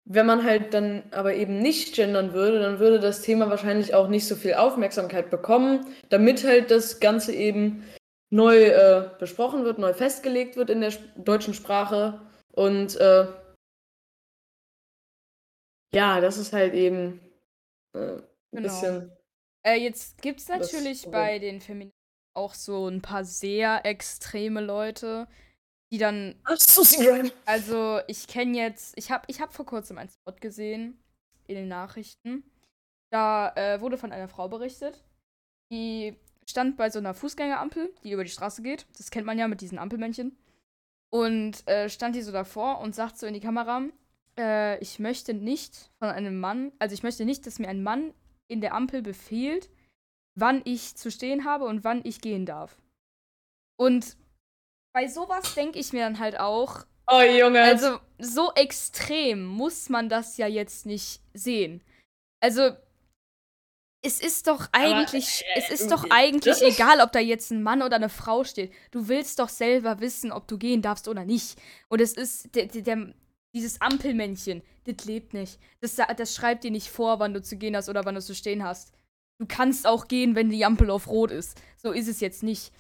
wenn 0.06 0.26
man 0.26 0.44
halt 0.44 0.74
dann 0.74 1.04
aber 1.12 1.36
eben 1.36 1.60
nicht 1.60 1.94
gendern 1.94 2.34
würde, 2.34 2.60
dann 2.60 2.80
würde 2.80 3.00
das 3.00 3.22
Thema 3.22 3.48
wahrscheinlich 3.48 3.94
auch 3.94 4.08
nicht 4.08 4.28
so 4.28 4.36
viel 4.36 4.56
Aufmerksamkeit 4.56 5.30
bekommen, 5.30 5.86
damit 6.10 6.44
halt 6.44 6.72
das 6.72 7.00
Ganze 7.00 7.32
eben 7.32 7.84
neu 8.32 8.64
äh, 8.64 9.12
besprochen 9.20 9.66
wird, 9.66 9.78
neu 9.78 9.94
festgelegt 9.94 10.58
wird 10.58 10.72
in 10.72 10.82
der 10.82 10.94
deutschen 11.16 11.54
Sprache. 11.54 12.20
Und 12.54 12.96
äh, 12.96 13.28
ja, 15.94 16.20
das 16.22 16.38
ist 16.38 16.54
halt 16.54 16.74
eben 16.74 17.20
äh, 17.96 18.00
ein 18.18 18.24
Genau. 18.52 18.68
bisschen. 18.68 19.12
Äh, 19.66 19.76
jetzt 19.80 20.22
gibt 20.22 20.40
es 20.42 20.48
natürlich 20.48 21.10
bei 21.10 21.40
den 21.40 21.62
Feministen 21.62 21.98
auch 22.36 22.54
so 22.54 22.88
ein 22.88 23.02
paar 23.02 23.24
sehr 23.24 23.86
extreme 23.86 24.60
Leute, 24.62 25.28
die 25.92 25.98
dann, 26.00 26.36
Ach, 26.44 26.58
Susi 26.58 27.06
Graham. 27.06 27.32
also 27.46 28.00
ich 28.08 28.28
kenne 28.28 28.58
jetzt, 28.58 28.98
ich 28.98 29.12
habe 29.12 29.24
ich 29.28 29.40
hab 29.40 29.54
vor 29.54 29.66
kurzem 29.66 29.98
einen 29.98 30.10
Spot 30.10 30.34
gesehen 30.40 31.02
in 31.48 31.56
den 31.56 31.68
Nachrichten. 31.68 32.44
Da 33.12 33.54
äh, 33.56 33.80
wurde 33.80 33.98
von 33.98 34.12
einer 34.12 34.28
Frau 34.28 34.50
berichtet, 34.50 35.04
die 35.72 36.16
stand 36.50 36.76
bei 36.78 36.90
so 36.90 37.00
einer 37.00 37.14
Fußgängerampel, 37.14 37.94
die 38.04 38.12
über 38.12 38.24
die 38.24 38.32
Straße 38.32 38.64
geht. 38.64 38.88
Das 38.98 39.12
kennt 39.12 39.26
man 39.28 39.38
ja 39.38 39.48
mit 39.48 39.62
diesen 39.62 39.78
Ampelmännchen. 39.78 40.36
Und 41.12 41.66
äh, 41.68 41.90
stand 41.90 42.16
die 42.16 42.24
so 42.24 42.32
davor 42.32 42.80
und 42.80 42.96
sagt 42.96 43.18
so 43.20 43.28
in 43.28 43.36
die 43.36 43.40
Kamera, 43.40 43.84
äh, 44.38 44.78
ich 44.80 45.00
möchte 45.00 45.34
nicht 45.34 45.92
von 46.00 46.10
einem 46.10 46.40
Mann, 46.40 46.72
also 46.80 46.94
ich 46.94 47.04
möchte 47.04 47.26
nicht, 47.26 47.46
dass 47.46 47.60
mir 47.60 47.68
ein 47.70 47.84
Mann 47.84 48.14
in 48.48 48.62
der 48.62 48.74
Ampel 48.74 49.02
befehlt, 49.02 49.70
wann 50.36 50.62
ich 50.66 50.96
zu 50.96 51.12
stehen 51.12 51.46
habe 51.46 51.66
und 51.66 51.84
wann 51.84 52.02
ich 52.04 52.22
gehen 52.22 52.46
darf. 52.46 52.78
Und 53.78 54.18
bei 54.94 55.08
sowas 55.08 55.56
denke 55.56 55.80
ich 55.80 55.94
mir 55.94 56.02
dann 56.02 56.20
halt 56.20 56.40
auch, 56.40 56.86
Oh, 57.08 57.22
Junge. 57.22 57.62
also 57.62 58.00
so 58.18 58.54
extrem 58.54 59.46
muss 59.46 59.90
man 59.90 60.08
das 60.08 60.38
ja 60.38 60.48
jetzt 60.48 60.86
nicht 60.86 61.22
sehen. 61.34 61.84
Also 62.40 62.72
es 64.06 64.20
ist 64.20 64.48
doch 64.48 64.68
eigentlich, 64.74 65.44
äh, 65.56 65.60
es 65.60 65.70
ist 65.70 65.92
doch 65.92 66.06
eigentlich 66.10 66.62
egal, 66.62 67.00
ob 67.02 67.12
da 67.14 67.20
jetzt 67.20 67.52
ein 67.52 67.64
Mann 67.64 67.82
oder 67.82 67.96
eine 67.96 68.10
Frau 68.10 68.44
steht. 68.44 68.74
Du 68.92 69.08
willst 69.08 69.40
doch 69.40 69.50
selber 69.50 70.00
wissen, 70.02 70.32
ob 70.32 70.48
du 70.48 70.58
gehen 70.58 70.82
darfst 70.82 71.08
oder 71.08 71.24
nicht. 71.26 71.58
Und 71.88 72.02
es 72.02 72.14
ist 72.14 72.54
der, 72.56 72.68
der 72.68 73.14
dieses 73.54 73.80
Ampelmännchen, 73.82 74.62
das 74.86 75.06
lebt 75.06 75.34
nicht. 75.34 75.60
Das, 75.80 75.96
das 75.96 76.36
schreibt 76.36 76.64
dir 76.64 76.72
nicht 76.72 76.90
vor, 76.90 77.20
wann 77.20 77.34
du 77.34 77.42
zu 77.42 77.58
gehen 77.58 77.76
hast 77.76 77.90
oder 77.90 78.04
wann 78.06 78.16
du 78.16 78.22
zu 78.22 78.36
stehen 78.36 78.64
hast. 78.64 78.94
Du 79.40 79.46
kannst 79.48 79.86
auch 79.88 80.08
gehen, 80.08 80.36
wenn 80.36 80.50
die 80.50 80.66
Ampel 80.66 80.90
auf 80.90 81.08
Rot 81.08 81.32
ist. 81.32 81.62
So 81.78 81.92
ist 81.92 82.08
es 82.08 82.20
jetzt 82.20 82.44
nicht. 82.44 82.72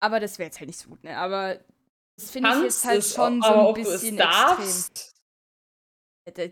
Aber 0.00 0.20
das 0.20 0.38
wäre 0.38 0.48
jetzt 0.48 0.58
halt 0.58 0.68
nicht 0.68 0.78
so 0.78 0.88
gut, 0.88 1.04
ne? 1.04 1.16
Aber 1.16 1.60
das 2.16 2.30
finde 2.30 2.50
ich 2.50 2.62
jetzt 2.64 2.84
halt 2.84 3.04
schon 3.04 3.40
so 3.40 3.68
ein 3.68 3.74
bisschen 3.74 4.18
extrem. 4.18 5.12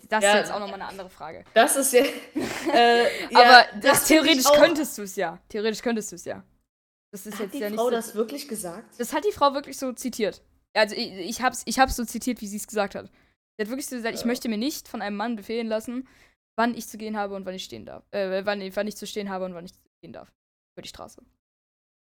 Das 0.08 0.24
Ja. 0.24 0.32
ist 0.32 0.38
jetzt 0.40 0.52
auch 0.52 0.58
nochmal 0.60 0.80
eine 0.80 0.86
andere 0.86 1.10
Frage. 1.10 1.44
Das 1.54 1.76
ist 1.76 1.92
ja. 1.92 2.04
Äh, 2.72 3.04
ja 3.32 3.38
Aber 3.38 3.80
das, 3.80 4.00
das 4.00 4.04
theoretisch 4.08 4.44
könntest 4.44 4.96
du 4.98 5.02
es 5.02 5.16
ja. 5.16 5.38
Theoretisch 5.48 5.82
könntest 5.82 6.12
du 6.12 6.16
es 6.16 6.24
ja. 6.24 6.44
Das 7.12 7.26
ist 7.26 7.34
Hat 7.34 7.40
jetzt 7.40 7.54
die 7.54 7.58
ja 7.58 7.70
nicht 7.70 7.78
Frau 7.78 7.84
so, 7.86 7.90
das 7.90 8.14
wirklich 8.14 8.46
gesagt? 8.48 8.98
Das 8.98 9.12
hat 9.12 9.24
die 9.24 9.32
Frau 9.32 9.52
wirklich 9.54 9.76
so 9.78 9.92
zitiert. 9.92 10.42
Also 10.74 10.94
ich, 10.94 11.12
ich 11.12 11.42
hab's, 11.42 11.62
ich 11.66 11.78
hab's 11.78 11.96
so 11.96 12.04
zitiert, 12.04 12.40
wie 12.40 12.46
sie 12.46 12.56
es 12.56 12.66
gesagt 12.66 12.94
hat. 12.94 13.06
Sie 13.56 13.62
hat 13.62 13.68
wirklich 13.68 13.86
so 13.86 13.96
gesagt, 13.96 14.14
ich 14.14 14.20
Ja. 14.20 14.26
möchte 14.26 14.48
mir 14.48 14.58
nicht 14.58 14.88
von 14.88 15.02
einem 15.02 15.16
Mann 15.16 15.36
befehlen 15.36 15.66
lassen, 15.66 16.08
wann 16.56 16.74
ich 16.74 16.86
zu 16.88 16.98
gehen 16.98 17.16
habe 17.16 17.34
und 17.34 17.44
wann 17.46 17.54
ich 17.54 17.64
stehen 17.64 17.86
darf. 17.86 18.04
Äh, 18.12 18.44
wann, 18.44 18.60
wann 18.76 18.86
ich 18.88 18.96
zu 18.96 19.06
stehen 19.06 19.30
habe 19.30 19.44
und 19.44 19.54
wann 19.54 19.64
ich 19.64 19.72
zu 19.74 19.80
gehen 20.02 20.12
darf. 20.12 20.32
Über 20.74 20.82
die 20.82 20.88
Straße. 20.88 21.22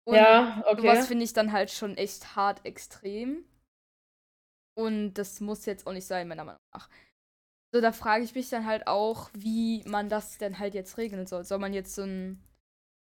Und 0.07 0.17
ja, 0.17 0.65
okay. 0.67 0.81
sowas 0.81 1.07
finde 1.07 1.25
ich 1.25 1.33
dann 1.33 1.53
halt 1.53 1.71
schon 1.71 1.97
echt 1.97 2.35
hart 2.35 2.65
extrem. 2.65 3.45
Und 4.77 5.15
das 5.15 5.41
muss 5.41 5.67
jetzt 5.67 5.87
auch 5.87 5.93
nicht 5.93 6.07
sein, 6.07 6.29
meiner 6.29 6.45
Meinung 6.45 6.61
nach. 6.73 6.89
So, 7.75 7.81
da 7.83 7.93
frage 7.93 8.25
ich 8.25 8.35
mich 8.35 8.49
dann 8.49 8.65
halt 8.65 8.87
auch, 8.87 9.31
wie 9.35 9.83
man 9.85 10.09
das 10.09 10.39
denn 10.39 10.59
halt 10.59 10.75
jetzt 10.75 10.97
regeln 10.97 11.27
soll. 11.27 11.45
Soll 11.45 11.59
man 11.59 11.75
jetzt 11.75 11.95
so 11.95 12.03
ein, 12.03 12.43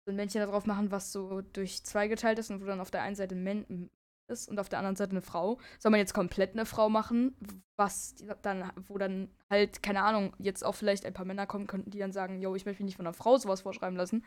so 0.06 0.12
ein 0.12 0.18
Männchen 0.18 0.42
da 0.42 0.48
drauf 0.48 0.66
machen, 0.66 0.92
was 0.92 1.12
so 1.12 1.42
durch 1.42 1.84
zwei 1.84 2.08
geteilt 2.08 2.40
ist 2.40 2.50
und 2.50 2.62
wo 2.62 2.66
dann 2.66 2.82
auf 2.82 2.92
der 2.92 3.04
einen 3.04 3.16
Seite 3.16 3.36
ein 3.36 3.44
Mann 3.44 3.90
ist 4.28 4.50
und 4.50 4.60
auf 4.60 4.70
der 4.70 4.80
anderen 4.80 4.96
Seite 4.96 5.12
eine 5.12 5.22
Frau? 5.22 5.60
Soll 5.80 5.92
man 5.92 6.00
jetzt 6.00 6.14
komplett 6.14 6.54
eine 6.54 6.66
Frau 6.66 6.90
machen, 6.90 7.36
was 7.78 8.16
dann, 8.42 8.72
wo 8.88 8.98
dann 8.98 9.30
halt, 9.50 9.84
keine 9.84 10.04
Ahnung, 10.04 10.34
jetzt 10.40 10.66
auch 10.66 10.76
vielleicht 10.76 11.06
ein 11.06 11.14
paar 11.14 11.26
Männer 11.26 11.48
kommen 11.48 11.68
könnten, 11.68 11.92
die 11.92 12.00
dann 12.00 12.12
sagen, 12.12 12.42
yo, 12.42 12.56
ich 12.56 12.66
möchte 12.66 12.84
mich 12.84 12.92
nicht 12.92 12.98
von 12.98 13.06
einer 13.08 13.14
Frau 13.14 13.38
sowas 13.38 13.62
vorschreiben 13.62 13.98
lassen. 13.98 14.26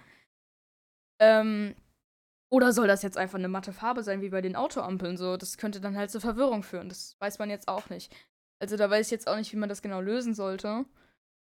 Ähm, 1.20 1.74
oder 2.52 2.72
soll 2.72 2.88
das 2.88 3.02
jetzt 3.02 3.16
einfach 3.16 3.38
eine 3.38 3.48
matte 3.48 3.72
Farbe 3.72 4.02
sein, 4.02 4.22
wie 4.22 4.30
bei 4.30 4.40
den 4.40 4.56
Autoampeln? 4.56 5.16
So, 5.16 5.36
das 5.36 5.56
könnte 5.56 5.80
dann 5.80 5.96
halt 5.96 6.10
zur 6.10 6.20
Verwirrung 6.20 6.62
führen. 6.62 6.88
Das 6.88 7.16
weiß 7.20 7.38
man 7.38 7.50
jetzt 7.50 7.68
auch 7.68 7.90
nicht. 7.90 8.12
Also 8.60 8.76
da 8.76 8.90
weiß 8.90 9.06
ich 9.06 9.12
jetzt 9.12 9.28
auch 9.28 9.36
nicht, 9.36 9.52
wie 9.52 9.56
man 9.58 9.68
das 9.68 9.82
genau 9.82 10.00
lösen 10.00 10.34
sollte. 10.34 10.84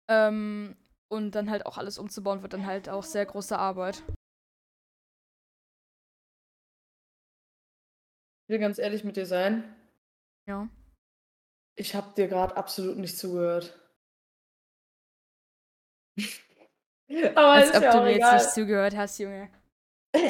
Ähm, 0.09 0.75
und 1.09 1.31
dann 1.35 1.49
halt 1.49 1.65
auch 1.65 1.77
alles 1.77 1.97
umzubauen, 1.97 2.41
wird 2.41 2.53
dann 2.53 2.65
halt 2.65 2.89
auch 2.89 3.03
sehr 3.03 3.25
große 3.25 3.57
Arbeit. 3.57 4.03
Will 8.51 8.59
ganz 8.59 8.77
ehrlich 8.77 9.03
mit 9.03 9.15
dir 9.17 9.25
sein. 9.25 9.63
Ja. 10.47 10.69
Ich 11.75 11.95
habe 11.95 12.13
dir 12.13 12.27
gerade 12.27 12.55
absolut 12.55 12.97
nicht 12.97 13.17
zugehört. 13.17 13.79
Aber 17.35 17.51
Als 17.51 17.73
ob 17.73 17.81
ja 17.81 17.91
du 17.91 18.03
mir 18.03 18.15
egal. 18.15 18.33
jetzt 18.33 18.43
nicht 18.43 18.53
zugehört 18.53 18.95
hast, 18.95 19.17
Junge. 19.17 19.49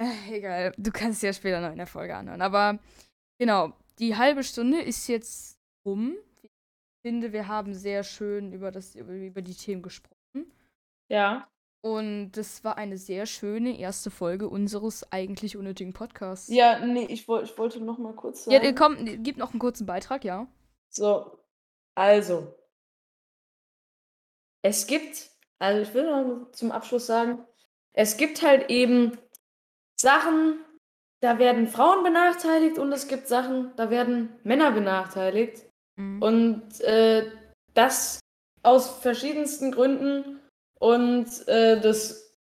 Äh, 0.00 0.38
egal, 0.38 0.72
du 0.78 0.90
kannst 0.90 1.22
ja 1.22 1.32
später 1.32 1.60
noch 1.60 1.70
in 1.70 1.76
der 1.76 1.86
Folge 1.86 2.16
anhören. 2.16 2.42
Aber 2.42 2.80
genau, 3.38 3.72
die 4.00 4.16
halbe 4.16 4.42
Stunde 4.42 4.80
ist 4.80 5.06
jetzt 5.06 5.60
rum. 5.86 6.16
Ich 6.42 6.50
finde, 7.06 7.32
wir 7.32 7.46
haben 7.46 7.72
sehr 7.72 8.02
schön 8.02 8.52
über, 8.52 8.72
das, 8.72 8.96
über 8.96 9.42
die 9.42 9.54
Themen 9.54 9.80
gesprochen. 9.80 10.50
Ja. 11.08 11.46
Und 11.82 12.32
das 12.32 12.62
war 12.62 12.78
eine 12.78 12.96
sehr 12.96 13.26
schöne 13.26 13.76
erste 13.76 14.10
Folge 14.10 14.48
unseres 14.48 15.10
eigentlich 15.12 15.56
unnötigen 15.56 15.92
Podcasts. 15.92 16.48
Ja, 16.48 16.78
nee, 16.78 17.06
ich, 17.06 17.26
woll, 17.26 17.42
ich 17.42 17.58
wollte 17.58 17.80
noch 17.80 17.98
mal 17.98 18.14
kurz 18.14 18.44
sagen. 18.44 18.64
Ja, 18.64 18.72
komm, 18.72 19.22
gib 19.24 19.36
noch 19.36 19.50
einen 19.50 19.58
kurzen 19.58 19.84
Beitrag, 19.84 20.24
ja. 20.24 20.46
So, 20.88 21.38
also. 21.96 22.54
Es 24.62 24.86
gibt, 24.86 25.30
also 25.58 25.82
ich 25.82 25.92
will 25.92 26.04
noch 26.04 26.52
zum 26.52 26.70
Abschluss 26.70 27.06
sagen, 27.06 27.44
es 27.94 28.16
gibt 28.16 28.42
halt 28.42 28.70
eben 28.70 29.18
Sachen, 30.00 30.64
da 31.20 31.40
werden 31.40 31.66
Frauen 31.66 32.04
benachteiligt 32.04 32.78
und 32.78 32.92
es 32.92 33.08
gibt 33.08 33.26
Sachen, 33.26 33.72
da 33.76 33.90
werden 33.90 34.38
Männer 34.44 34.70
benachteiligt. 34.70 35.66
Mhm. 35.96 36.22
Und 36.22 36.80
äh, 36.82 37.28
das 37.74 38.20
aus 38.62 39.00
verschiedensten 39.00 39.72
Gründen. 39.72 40.38
Und 40.82 41.46
äh, 41.46 41.80
das, 41.80 42.36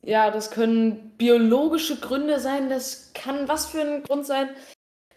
ja, 0.00 0.30
das 0.30 0.50
können 0.50 1.14
biologische 1.18 2.00
Gründe 2.00 2.40
sein, 2.40 2.70
das 2.70 3.12
kann 3.12 3.48
was 3.48 3.66
für 3.66 3.82
ein 3.82 4.02
Grund 4.02 4.24
sein. 4.24 4.48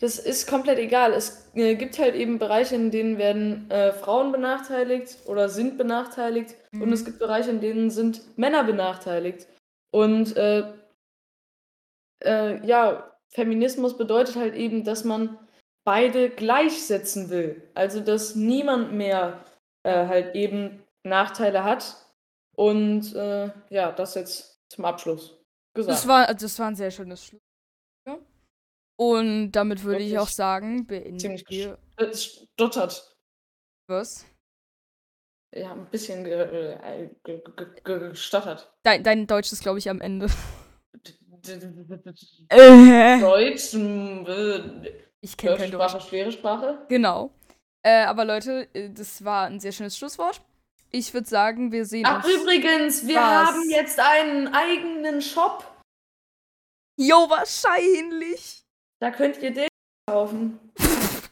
Das 0.01 0.19
ist 0.19 0.45
komplett 0.45 0.77
egal. 0.77 1.13
Es 1.13 1.49
äh, 1.55 1.75
gibt 1.75 1.99
halt 1.99 2.15
eben 2.15 2.37
Bereiche, 2.37 2.75
in 2.75 2.91
denen 2.91 3.17
werden 3.17 3.71
äh, 3.71 3.93
Frauen 3.93 4.33
benachteiligt 4.33 5.19
oder 5.25 5.47
sind 5.47 5.77
benachteiligt. 5.77 6.57
Mhm. 6.71 6.81
Und 6.81 6.91
es 6.91 7.05
gibt 7.05 7.19
Bereiche, 7.19 7.51
in 7.51 7.61
denen 7.61 7.91
sind 7.91 8.37
Männer 8.37 8.65
benachteiligt. 8.65 9.47
Und 9.91 10.35
äh, 10.35 10.65
äh, 12.25 12.67
ja, 12.67 13.17
Feminismus 13.29 13.95
bedeutet 13.95 14.35
halt 14.35 14.53
eben, 14.53 14.83
dass 14.83 15.05
man 15.05 15.39
beide 15.85 16.29
gleichsetzen 16.29 17.29
will. 17.29 17.69
Also, 17.73 18.01
dass 18.01 18.35
niemand 18.35 18.91
mehr 18.91 19.45
äh, 19.83 20.07
halt 20.07 20.35
eben 20.35 20.81
Nachteile 21.05 21.63
hat. 21.63 21.95
Und 22.57 23.13
äh, 23.15 23.51
ja, 23.69 23.91
das 23.91 24.15
jetzt 24.15 24.61
zum 24.69 24.85
Abschluss 24.85 25.37
gesagt. 25.73 25.97
Das 25.97 26.07
war, 26.07 26.33
das 26.33 26.59
war 26.59 26.67
ein 26.67 26.75
sehr 26.75 26.91
schönes 26.91 27.25
Schluss. 27.25 27.41
Ja. 28.07 28.17
Und 28.97 29.51
damit 29.51 29.83
würde 29.83 29.99
ich 30.01 30.11
Wirklich 30.11 30.19
auch 30.19 30.29
sagen, 30.29 30.87
beenden 30.87 31.19
Ziemlich 31.19 31.45
wir. 31.49 31.77
äh, 31.97 32.13
stottert. 32.13 33.15
Was? 33.87 34.25
Ja, 35.53 35.71
ein 35.73 35.89
bisschen 35.89 36.23
ge 36.23 36.33
äh, 36.33 37.09
ge 37.23 37.41
ge 37.55 37.67
ge 37.83 38.09
gestottert. 38.09 38.73
Dein, 38.83 39.03
dein 39.03 39.27
Deutsch 39.27 39.51
ist, 39.51 39.61
glaube 39.61 39.79
ich, 39.79 39.89
am 39.89 40.01
Ende. 40.01 40.27
Deutsch, 43.21 43.73
äh, 43.73 44.93
Ich 45.21 45.37
kenne 45.37 45.51
deutsche 45.51 45.63
kein 45.63 45.71
Deutsch. 45.71 45.89
Sprache, 45.91 46.01
schwere 46.01 46.31
Sprache. 46.31 46.85
Genau. 46.89 47.31
Äh, 47.83 48.05
aber 48.05 48.25
Leute, 48.25 48.67
das 48.93 49.23
war 49.23 49.45
ein 49.47 49.59
sehr 49.59 49.71
schönes 49.71 49.97
Schlusswort. 49.97 50.41
Ich 50.97 51.13
würde 51.13 51.27
sagen, 51.27 51.73
wir 51.73 51.83
sehen 51.85 52.05
Ach, 52.07 52.23
uns. 52.23 52.33
übrigens, 52.33 53.05
wir 53.05 53.17
Was? 53.17 53.47
haben 53.49 53.69
jetzt 53.69 53.99
einen 53.99 54.47
eigenen 54.47 55.21
Shop. 55.21 55.69
Jo, 56.97 57.29
wahrscheinlich. 57.29 58.63
Da 59.01 59.11
könnt 59.11 59.37
ihr 59.43 59.51
den 59.51 59.67
kaufen. 60.09 60.57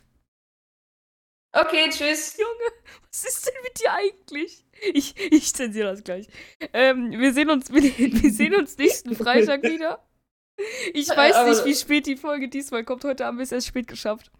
Okay, 1.55 1.87
tschüss. 1.91 2.35
Junge, 2.35 2.71
was 3.11 3.23
ist 3.25 3.45
denn 3.45 3.53
mit 3.61 3.79
dir 3.79 3.93
eigentlich? 3.93 4.65
Ich, 4.91 5.15
ich 5.31 5.53
zensiere 5.53 5.91
das 5.91 6.03
gleich. 6.03 6.27
Ähm, 6.73 7.11
wir 7.11 7.31
sehen 7.31 7.51
uns, 7.51 7.69
wir, 7.71 7.83
wir 7.83 8.31
sehen 8.31 8.55
uns 8.55 8.75
nächsten 8.79 9.15
Freitag 9.23 9.61
wieder. 9.61 10.03
Ich 10.93 11.11
Äh, 11.11 11.15
weiß 11.15 11.35
aber- 11.35 11.49
nicht, 11.51 11.63
wie 11.65 11.75
spät 11.75 12.07
die 12.07 12.17
Folge 12.17 12.49
diesmal 12.49 12.83
kommt. 12.83 13.03
Heute 13.03 13.25
haben 13.25 13.37
wir 13.37 13.43
es 13.43 13.51
erst 13.51 13.67
spät 13.67 13.87
geschafft. 13.87 14.31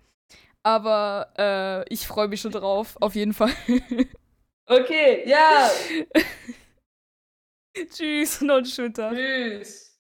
Aber 0.64 1.32
äh, 1.38 1.94
ich 1.94 2.08
freue 2.08 2.28
mich 2.30 2.42
schon 2.42 2.52
drauf, 2.52 2.98
auf 3.00 3.14
jeden 3.14 3.34
Fall. 3.34 3.54
Okay, 4.66 5.24
ja. 5.28 5.70
Tschüss 7.94 8.40
und 8.42 8.48
noch 8.48 8.58
einen 8.58 8.66
schönen 8.66 8.94
Tag. 8.94 9.14
Tschüss. 9.14 10.00